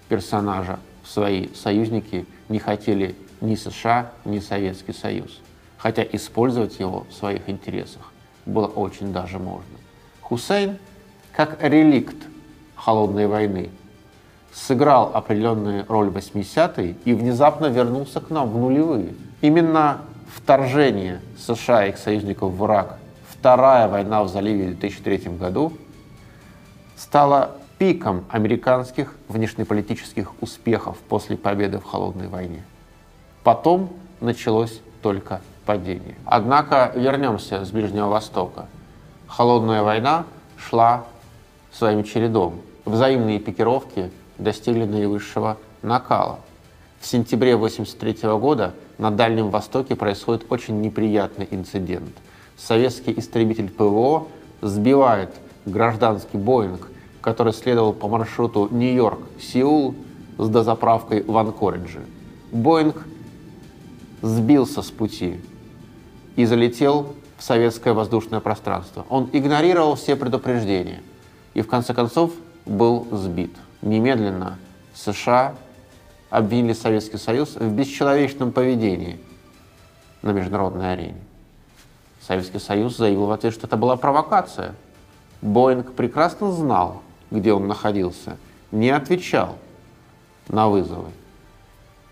персонажа 0.10 0.80
в 1.04 1.08
свои 1.08 1.54
союзники 1.54 2.26
не 2.50 2.58
хотели 2.58 3.16
ни 3.42 3.54
США, 3.54 4.12
ни 4.26 4.40
Советский 4.40 4.94
Союз. 4.94 5.40
Хотя 5.78 6.02
использовать 6.02 6.80
его 6.80 7.06
в 7.12 7.14
своих 7.14 7.48
интересах 7.48 8.12
было 8.48 8.66
очень 8.66 9.14
даже 9.14 9.38
можно. 9.38 9.78
Хусейн, 10.22 10.80
как 11.32 11.62
реликт 11.62 12.18
холодной 12.76 13.28
войны, 13.28 13.70
сыграл 14.58 15.12
определенную 15.14 15.86
роль 15.88 16.10
в 16.10 16.18
80-е 16.18 16.96
и 17.06 17.14
внезапно 17.14 17.68
вернулся 17.68 18.20
к 18.20 18.30
нам 18.30 18.50
в 18.50 18.58
нулевые. 18.58 19.14
Именно 19.42 20.02
вторжение 20.36 21.22
США 21.38 21.86
и 21.86 21.90
их 21.90 21.98
союзников 21.98 22.54
в 22.54 22.66
Ирак, 22.66 22.98
вторая 23.30 23.88
война 23.88 24.24
в 24.24 24.30
заливе 24.30 24.74
в 24.74 24.80
2003 24.80 25.38
году, 25.38 25.74
стала 26.96 27.52
пиком 27.78 28.26
американских 28.30 29.14
внешнеполитических 29.28 30.34
успехов 30.42 30.98
после 31.08 31.38
победы 31.38 31.78
в 31.78 31.84
холодной 31.84 32.28
войне. 32.28 32.64
Потом 33.44 33.92
началось 34.20 34.82
только 35.04 35.42
падение. 35.66 36.16
Однако 36.26 36.92
вернемся 36.96 37.64
с 37.64 37.70
Ближнего 37.70 38.08
Востока. 38.08 38.66
Холодная 39.28 39.84
война 39.84 40.26
шла 40.58 41.06
своим 41.72 42.04
чередом. 42.04 42.62
Взаимные 42.86 43.38
пикировки 43.38 44.10
достигли 44.38 44.86
наивысшего 44.86 45.58
накала. 45.82 46.40
В 47.00 47.06
сентябре 47.06 47.54
1983 47.54 48.30
года 48.38 48.74
на 48.98 49.12
Дальнем 49.12 49.50
Востоке 49.50 49.96
происходит 49.96 50.46
очень 50.50 50.82
неприятный 50.82 51.48
инцидент. 51.52 52.16
Советский 52.58 53.14
истребитель 53.18 53.70
ПВО 53.70 54.28
сбивает 54.62 55.30
гражданский 55.66 56.38
Боинг, 56.38 56.90
который 57.22 57.54
следовал 57.54 57.94
по 57.94 58.08
маршруту 58.08 58.68
Нью-Йорк-Сеул 58.72 59.96
с 60.38 60.50
дозаправкой 60.50 61.24
в 61.24 61.38
Анкоридже. 61.38 62.02
Боинг 62.52 63.06
сбился 64.22 64.82
с 64.82 64.90
пути 64.90 65.40
и 66.36 66.46
залетел 66.46 67.14
в 67.38 67.44
советское 67.44 67.94
воздушное 67.94 68.40
пространство. 68.40 69.06
Он 69.10 69.30
игнорировал 69.32 69.96
все 69.96 70.16
предупреждения 70.16 71.02
и 71.54 71.62
в 71.62 71.68
конце 71.68 71.94
концов 71.94 72.32
был 72.66 73.08
сбит. 73.12 73.52
Немедленно 73.82 74.58
США 74.94 75.56
обвинили 76.30 76.74
Советский 76.74 77.18
Союз 77.18 77.56
в 77.56 77.72
бесчеловечном 77.72 78.52
поведении 78.52 79.20
на 80.22 80.32
международной 80.32 80.94
арене. 80.94 81.22
Советский 82.22 82.60
Союз 82.60 82.98
заявил 82.98 83.28
в 83.28 83.32
ответ, 83.32 83.54
что 83.54 83.68
это 83.68 83.78
была 83.78 83.96
провокация. 83.96 84.76
Боинг 85.42 85.94
прекрасно 85.94 86.52
знал, 86.52 87.02
где 87.32 87.54
он 87.54 87.68
находился, 87.68 88.38
не 88.72 88.90
отвечал 88.90 89.58
на 90.50 90.68
вызовы. 90.68 91.12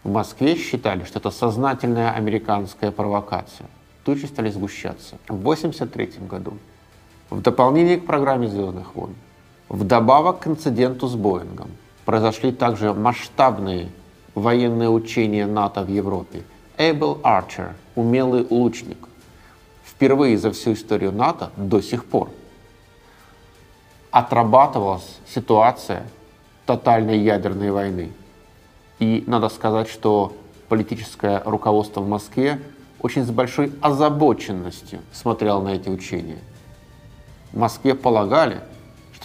В 0.04 0.12
Москве 0.12 0.56
считали, 0.56 1.04
что 1.04 1.20
это 1.20 1.32
сознательная 1.32 2.12
американская 2.12 2.92
провокация. 2.92 3.68
Тучи 4.04 4.26
стали 4.26 4.52
сгущаться. 4.52 5.18
В 5.28 5.40
1983 5.40 6.28
году, 6.28 6.54
в 7.32 7.42
дополнение 7.42 7.98
к 7.98 8.06
программе 8.06 8.48
«Звездных 8.48 8.96
войн», 8.96 9.16
вдобавок 9.70 10.40
к 10.40 10.48
инциденту 10.48 11.08
с 11.08 11.16
Боингом, 11.16 11.70
произошли 12.06 12.52
также 12.52 12.94
масштабные 12.94 13.90
военные 14.34 14.90
учения 14.90 15.46
НАТО 15.46 15.84
в 15.84 15.90
Европе. 15.90 16.44
Able 16.78 17.22
Archer, 17.22 17.74
умелый 17.96 18.46
лучник, 18.50 18.98
впервые 19.86 20.38
за 20.38 20.52
всю 20.52 20.74
историю 20.74 21.12
НАТО 21.12 21.52
до 21.56 21.82
сих 21.82 22.06
пор 22.06 22.30
отрабатывалась 24.12 25.20
ситуация 25.28 26.04
тотальной 26.66 27.20
ядерной 27.20 27.72
войны. 27.72 28.14
И 28.98 29.26
надо 29.28 29.50
сказать, 29.50 29.90
что 29.90 30.34
политическое 30.70 31.42
руководство 31.44 32.00
в 32.00 32.08
Москве 32.08 32.62
очень 33.02 33.26
с 33.26 33.30
большой 33.30 33.74
озабоченностью 33.82 35.02
смотрело 35.12 35.62
на 35.62 35.70
эти 35.76 35.90
учения. 35.90 36.40
В 37.52 37.58
Москве 37.58 37.94
полагали, 37.94 38.62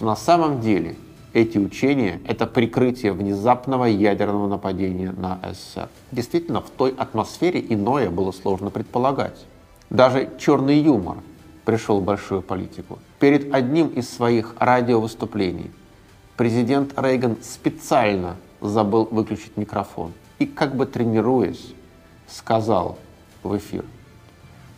что 0.00 0.06
на 0.06 0.16
самом 0.16 0.62
деле 0.62 0.96
эти 1.34 1.58
учения— 1.58 2.22
это 2.26 2.46
прикрытие 2.46 3.12
внезапного 3.12 3.84
ядерного 3.84 4.48
нападения 4.48 5.12
на 5.12 5.38
СССР. 5.52 5.90
Действительно, 6.10 6.62
в 6.62 6.70
той 6.70 6.94
атмосфере 6.96 7.62
иное 7.68 8.08
было 8.08 8.32
сложно 8.32 8.70
предполагать. 8.70 9.44
Даже 9.90 10.30
черный 10.38 10.78
юмор 10.78 11.18
пришел 11.66 12.00
в 12.00 12.04
большую 12.04 12.40
политику. 12.40 12.98
Перед 13.18 13.52
одним 13.52 13.88
из 13.88 14.08
своих 14.08 14.54
радиовыступлений 14.58 15.70
президент 16.38 16.98
Рейган 16.98 17.36
специально 17.42 18.36
забыл 18.62 19.06
выключить 19.10 19.58
микрофон 19.58 20.14
и, 20.38 20.46
как 20.46 20.76
бы 20.76 20.86
тренируясь, 20.86 21.74
сказал 22.26 22.96
в 23.42 23.54
эфир. 23.54 23.84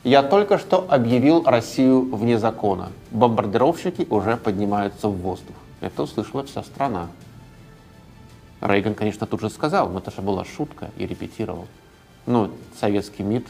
Я 0.04 0.24
только 0.24 0.58
что 0.58 0.84
объявил 0.88 1.44
Россию 1.44 2.14
вне 2.14 2.36
закона. 2.36 2.90
Бомбардировщики 3.12 4.04
уже 4.10 4.36
поднимаются 4.36 5.08
в 5.08 5.16
воздух. 5.16 5.54
Это 5.80 6.02
услышала 6.02 6.42
вся 6.42 6.64
страна. 6.64 7.06
Рейган, 8.60 8.94
конечно, 8.94 9.26
тут 9.28 9.40
же 9.40 9.50
сказал, 9.50 9.88
но 9.88 10.00
это 10.00 10.10
же 10.10 10.20
была 10.20 10.44
шутка 10.44 10.90
и 10.96 11.06
репетировал. 11.06 11.66
Но 12.26 12.50
советский 12.80 13.22
МИД 13.22 13.46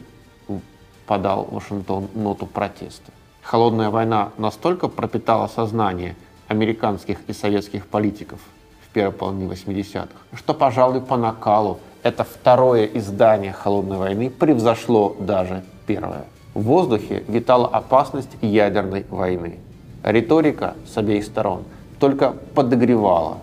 подал 1.07 1.49
Вашингтон 1.51 2.09
ноту 2.15 2.47
протеста. 2.47 3.13
Холодная 3.43 3.91
война 3.91 4.31
настолько 4.37 4.89
пропитала 4.89 5.47
сознание 5.49 6.17
американских 6.49 7.19
и 7.29 7.33
советских 7.33 7.87
политиков 7.87 8.41
в 8.87 8.93
первой 8.93 9.13
половине 9.13 9.51
80-х, 9.51 10.09
что, 10.35 10.53
пожалуй, 10.53 11.01
по 11.01 11.17
накалу 11.17 11.81
это 12.03 12.25
второе 12.25 12.85
издание 12.85 13.53
«Холодной 13.53 13.97
войны» 13.97 14.31
превзошло 14.31 15.17
даже 15.19 15.65
первое. 15.87 16.27
В 16.55 16.63
воздухе 16.65 17.25
витала 17.29 17.67
опасность 17.67 18.37
ядерной 18.43 19.07
войны. 19.09 19.59
Риторика 20.03 20.75
с 20.87 20.99
обеих 20.99 21.25
сторон 21.25 21.65
только 21.99 22.33
подогревала 22.55 23.39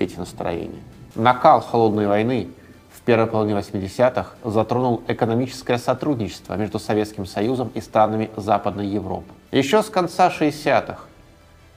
эти 0.00 0.16
настроения. 0.16 0.82
Накал 1.14 1.60
холодной 1.60 2.08
войны 2.08 2.48
в 2.90 3.00
первой 3.02 3.28
половине 3.28 3.60
80-х 3.60 4.32
затронул 4.42 5.02
экономическое 5.06 5.78
сотрудничество 5.78 6.54
между 6.54 6.80
Советским 6.80 7.26
Союзом 7.26 7.70
и 7.74 7.80
странами 7.80 8.30
Западной 8.36 8.88
Европы. 8.88 9.32
Еще 9.52 9.80
с 9.80 9.86
конца 9.88 10.32
60-х 10.36 10.98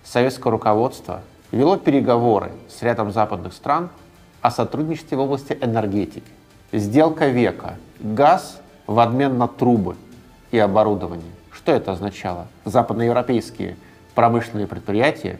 советское 0.03 0.49
руководство 0.49 1.21
вело 1.51 1.77
переговоры 1.77 2.51
с 2.69 2.81
рядом 2.81 3.11
западных 3.11 3.53
стран 3.53 3.89
о 4.41 4.49
сотрудничестве 4.49 5.15
в 5.17 5.21
области 5.21 5.55
энергетики. 5.61 6.23
Сделка 6.71 7.27
века. 7.27 7.75
Газ 7.99 8.59
в 8.87 8.99
обмен 8.99 9.37
на 9.37 9.47
трубы 9.47 9.95
и 10.51 10.57
оборудование. 10.57 11.31
Что 11.51 11.71
это 11.71 11.91
означало? 11.91 12.47
Западноевропейские 12.65 13.75
промышленные 14.15 14.67
предприятия, 14.67 15.39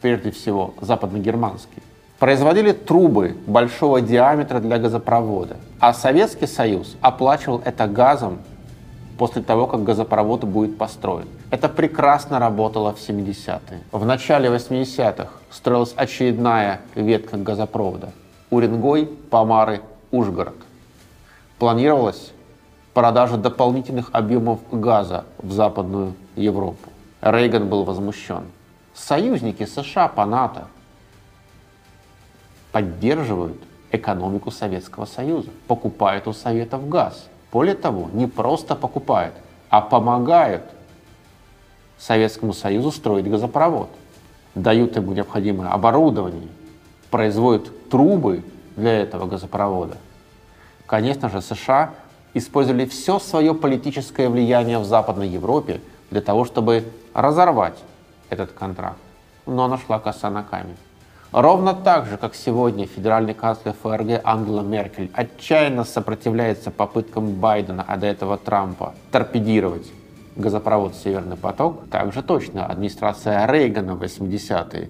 прежде 0.00 0.30
всего 0.30 0.74
западногерманские, 0.80 1.82
производили 2.18 2.72
трубы 2.72 3.36
большого 3.46 4.00
диаметра 4.00 4.60
для 4.60 4.78
газопровода, 4.78 5.56
а 5.80 5.94
Советский 5.94 6.46
Союз 6.46 6.96
оплачивал 7.00 7.62
это 7.64 7.86
газом 7.86 8.38
после 9.16 9.42
того, 9.42 9.66
как 9.66 9.82
газопровод 9.82 10.44
будет 10.44 10.78
построен. 10.78 11.26
Это 11.50 11.68
прекрасно 11.68 12.38
работало 12.38 12.94
в 12.94 12.98
70-е. 12.98 13.80
В 13.92 14.04
начале 14.04 14.48
80-х 14.48 15.28
строилась 15.50 15.92
очередная 15.96 16.80
ветка 16.94 17.36
газопровода. 17.36 18.10
Уренгой, 18.50 19.06
Помары, 19.06 19.80
Ужгород. 20.10 20.56
Планировалось 21.58 22.32
продажа 22.98 23.36
дополнительных 23.36 24.10
объемов 24.10 24.58
газа 24.72 25.24
в 25.38 25.52
Западную 25.52 26.14
Европу. 26.34 26.90
Рейган 27.20 27.68
был 27.68 27.84
возмущен. 27.84 28.46
Союзники 28.92 29.66
США 29.66 30.08
по 30.08 30.26
НАТО 30.26 30.66
поддерживают 32.72 33.56
экономику 33.92 34.50
Советского 34.50 35.04
Союза, 35.04 35.50
покупают 35.68 36.26
у 36.26 36.32
Советов 36.32 36.88
газ. 36.88 37.28
Более 37.52 37.76
того, 37.76 38.10
не 38.12 38.26
просто 38.26 38.74
покупают, 38.74 39.34
а 39.70 39.80
помогают 39.80 40.64
Советскому 41.98 42.52
Союзу 42.52 42.90
строить 42.90 43.30
газопровод. 43.30 43.90
Дают 44.56 44.96
ему 44.96 45.12
необходимое 45.12 45.68
оборудование, 45.68 46.48
производят 47.12 47.90
трубы 47.90 48.42
для 48.74 48.90
этого 48.90 49.26
газопровода. 49.26 49.98
Конечно 50.86 51.28
же, 51.28 51.40
США 51.40 51.94
использовали 52.38 52.84
все 52.86 53.18
свое 53.18 53.54
политическое 53.54 54.28
влияние 54.28 54.78
в 54.78 54.84
Западной 54.84 55.28
Европе 55.28 55.80
для 56.10 56.20
того, 56.20 56.44
чтобы 56.44 56.84
разорвать 57.14 57.78
этот 58.30 58.52
контракт. 58.52 58.98
Но 59.46 59.68
нашла 59.68 59.98
коса 59.98 60.30
на 60.30 60.42
камень. 60.42 60.76
Ровно 61.32 61.74
так 61.74 62.06
же, 62.06 62.16
как 62.16 62.34
сегодня 62.34 62.86
федеральный 62.86 63.34
канцлер 63.34 63.74
ФРГ 63.82 64.22
Ангела 64.24 64.62
Меркель 64.62 65.10
отчаянно 65.12 65.84
сопротивляется 65.84 66.70
попыткам 66.70 67.32
Байдена, 67.32 67.84
а 67.86 67.98
до 67.98 68.06
этого 68.06 68.38
Трампа, 68.38 68.94
торпедировать 69.12 69.86
газопровод 70.36 70.94
«Северный 70.94 71.36
поток», 71.36 71.88
также 71.90 72.22
точно 72.22 72.64
администрация 72.64 73.46
Рейгана 73.46 73.94
в 73.94 74.02
80-е 74.02 74.88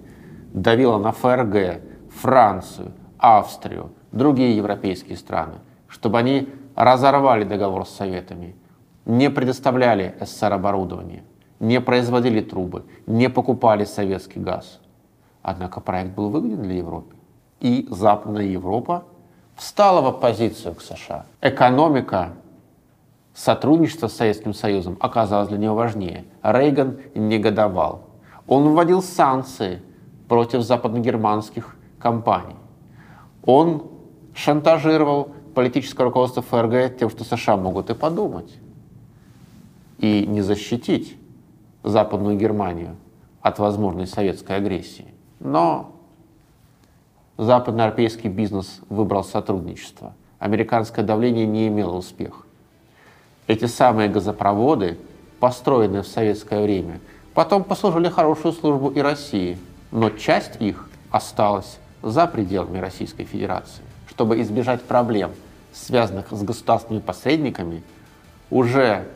давила 0.52 0.98
на 0.98 1.10
ФРГ, 1.12 1.80
Францию, 2.20 2.92
Австрию, 3.18 3.90
другие 4.12 4.56
европейские 4.56 5.16
страны, 5.16 5.54
чтобы 5.88 6.18
они 6.18 6.48
разорвали 6.78 7.42
договор 7.42 7.84
с 7.84 7.90
Советами, 7.90 8.54
не 9.04 9.30
предоставляли 9.30 10.14
СССР 10.20 10.52
оборудование, 10.52 11.24
не 11.58 11.80
производили 11.80 12.40
трубы, 12.40 12.84
не 13.06 13.28
покупали 13.28 13.84
советский 13.84 14.38
газ. 14.38 14.78
Однако 15.42 15.80
проект 15.80 16.14
был 16.14 16.30
выгоден 16.30 16.62
для 16.62 16.76
Европы. 16.76 17.16
И 17.58 17.88
Западная 17.90 18.44
Европа 18.44 19.02
встала 19.56 20.02
в 20.02 20.06
оппозицию 20.06 20.76
к 20.76 20.80
США. 20.80 21.26
Экономика 21.40 22.30
сотрудничество 23.34 24.06
с 24.06 24.14
Советским 24.14 24.54
Союзом 24.54 24.96
оказалось 25.00 25.48
для 25.48 25.58
него 25.58 25.74
важнее. 25.74 26.26
Рейган 26.44 27.00
негодовал. 27.16 28.04
Он 28.46 28.68
вводил 28.68 29.02
санкции 29.02 29.82
против 30.28 30.62
западногерманских 30.62 31.74
компаний. 31.98 32.54
Он 33.44 33.82
шантажировал 34.32 35.32
политическое 35.58 36.04
руководство 36.04 36.40
ФРГ 36.40 36.98
тем, 36.98 37.10
что 37.10 37.24
США 37.24 37.56
могут 37.56 37.90
и 37.90 37.94
подумать, 37.94 38.48
и 39.98 40.24
не 40.24 40.40
защитить 40.40 41.16
Западную 41.82 42.36
Германию 42.36 42.94
от 43.40 43.58
возможной 43.58 44.06
советской 44.06 44.54
агрессии. 44.54 45.06
Но 45.40 45.96
западноевропейский 47.38 48.30
бизнес 48.30 48.78
выбрал 48.88 49.24
сотрудничество. 49.24 50.14
Американское 50.38 51.04
давление 51.04 51.44
не 51.44 51.66
имело 51.66 51.96
успеха. 51.96 52.44
Эти 53.48 53.64
самые 53.64 54.08
газопроводы, 54.08 54.96
построенные 55.40 56.02
в 56.02 56.06
советское 56.06 56.62
время, 56.62 57.00
потом 57.34 57.64
послужили 57.64 58.08
хорошую 58.08 58.52
службу 58.52 58.90
и 58.90 59.00
России, 59.00 59.58
но 59.90 60.10
часть 60.10 60.62
их 60.62 60.88
осталась 61.10 61.80
за 62.00 62.28
пределами 62.28 62.78
Российской 62.78 63.24
Федерации. 63.24 63.82
Чтобы 64.08 64.40
избежать 64.40 64.82
проблем, 64.82 65.32
связанных 65.72 66.26
с 66.30 66.42
государственными 66.42 67.02
посредниками, 67.02 67.82
уже 68.50 69.06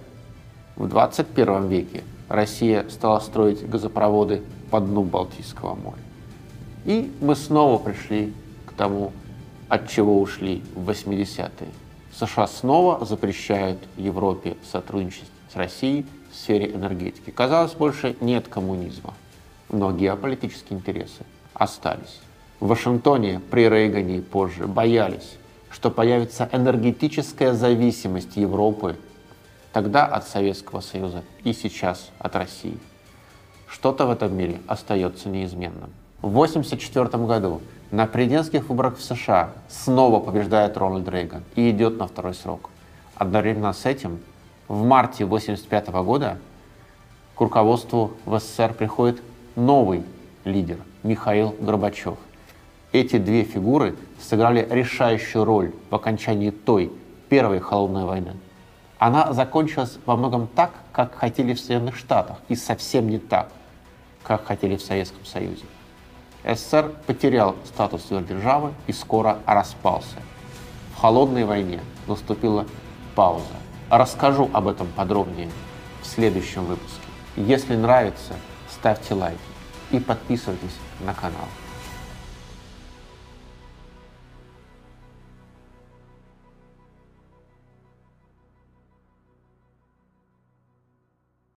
в 0.76 0.88
21 0.88 1.68
веке 1.68 2.04
Россия 2.28 2.88
стала 2.88 3.20
строить 3.20 3.68
газопроводы 3.68 4.42
по 4.70 4.80
дну 4.80 5.02
Балтийского 5.04 5.74
моря. 5.74 5.98
И 6.84 7.12
мы 7.20 7.36
снова 7.36 7.78
пришли 7.78 8.32
к 8.66 8.72
тому, 8.72 9.12
от 9.68 9.88
чего 9.88 10.20
ушли 10.20 10.62
в 10.74 10.88
80-е. 10.88 11.68
США 12.14 12.46
снова 12.46 13.04
запрещают 13.04 13.78
Европе 13.96 14.56
сотрудничать 14.70 15.30
с 15.52 15.56
Россией 15.56 16.06
в 16.30 16.36
сфере 16.36 16.72
энергетики. 16.72 17.30
Казалось, 17.30 17.72
больше 17.72 18.16
нет 18.20 18.48
коммунизма, 18.48 19.14
но 19.70 19.92
геополитические 19.92 20.78
интересы 20.78 21.24
остались. 21.54 22.20
В 22.60 22.68
Вашингтоне 22.68 23.40
при 23.50 23.68
Рейгане 23.68 24.18
и 24.18 24.20
позже 24.20 24.66
боялись, 24.66 25.36
что 25.72 25.90
появится 25.90 26.48
энергетическая 26.52 27.54
зависимость 27.54 28.36
Европы 28.36 28.96
тогда 29.72 30.04
от 30.04 30.28
Советского 30.28 30.80
Союза 30.80 31.24
и 31.44 31.52
сейчас 31.52 32.10
от 32.18 32.36
России. 32.36 32.78
Что-то 33.66 34.06
в 34.06 34.10
этом 34.10 34.36
мире 34.36 34.60
остается 34.66 35.30
неизменным. 35.30 35.90
В 36.20 36.28
1984 36.28 37.24
году 37.24 37.62
на 37.90 38.06
президентских 38.06 38.68
выборах 38.68 38.98
в 38.98 39.02
США 39.02 39.52
снова 39.68 40.20
побеждает 40.20 40.76
Рональд 40.76 41.08
Рейган 41.08 41.42
и 41.56 41.70
идет 41.70 41.98
на 41.98 42.06
второй 42.06 42.34
срок. 42.34 42.68
Одновременно 43.16 43.72
с 43.72 43.86
этим 43.86 44.20
в 44.68 44.84
марте 44.84 45.24
1985 45.24 45.88
года 46.04 46.38
к 47.34 47.40
руководству 47.40 48.12
в 48.26 48.38
СССР 48.38 48.74
приходит 48.74 49.22
новый 49.56 50.04
лидер 50.44 50.78
Михаил 51.02 51.56
Горбачев. 51.58 52.18
Эти 52.92 53.16
две 53.16 53.42
фигуры 53.42 53.96
сыграли 54.22 54.66
решающую 54.70 55.44
роль 55.44 55.72
в 55.90 55.94
окончании 55.94 56.50
той 56.50 56.92
первой 57.28 57.60
холодной 57.60 58.04
войны. 58.04 58.36
Она 58.98 59.32
закончилась 59.32 59.98
во 60.06 60.16
многом 60.16 60.46
так, 60.46 60.70
как 60.92 61.14
хотели 61.14 61.54
в 61.54 61.60
Соединенных 61.60 61.96
Штатах, 61.96 62.36
и 62.48 62.54
совсем 62.54 63.08
не 63.08 63.18
так, 63.18 63.50
как 64.22 64.44
хотели 64.44 64.76
в 64.76 64.82
Советском 64.82 65.24
Союзе. 65.24 65.64
СССР 66.44 66.92
потерял 67.06 67.56
статус 67.64 68.04
сверхдержавы 68.04 68.72
и 68.86 68.92
скоро 68.92 69.38
распался. 69.46 70.16
В 70.94 71.00
холодной 71.00 71.44
войне 71.44 71.80
наступила 72.06 72.66
пауза. 73.14 73.44
Расскажу 73.90 74.50
об 74.52 74.68
этом 74.68 74.86
подробнее 74.88 75.50
в 76.02 76.06
следующем 76.06 76.64
выпуске. 76.64 77.00
Если 77.36 77.76
нравится, 77.76 78.34
ставьте 78.70 79.14
лайки 79.14 79.38
и 79.90 79.98
подписывайтесь 79.98 80.76
на 81.00 81.14
канал. 81.14 81.46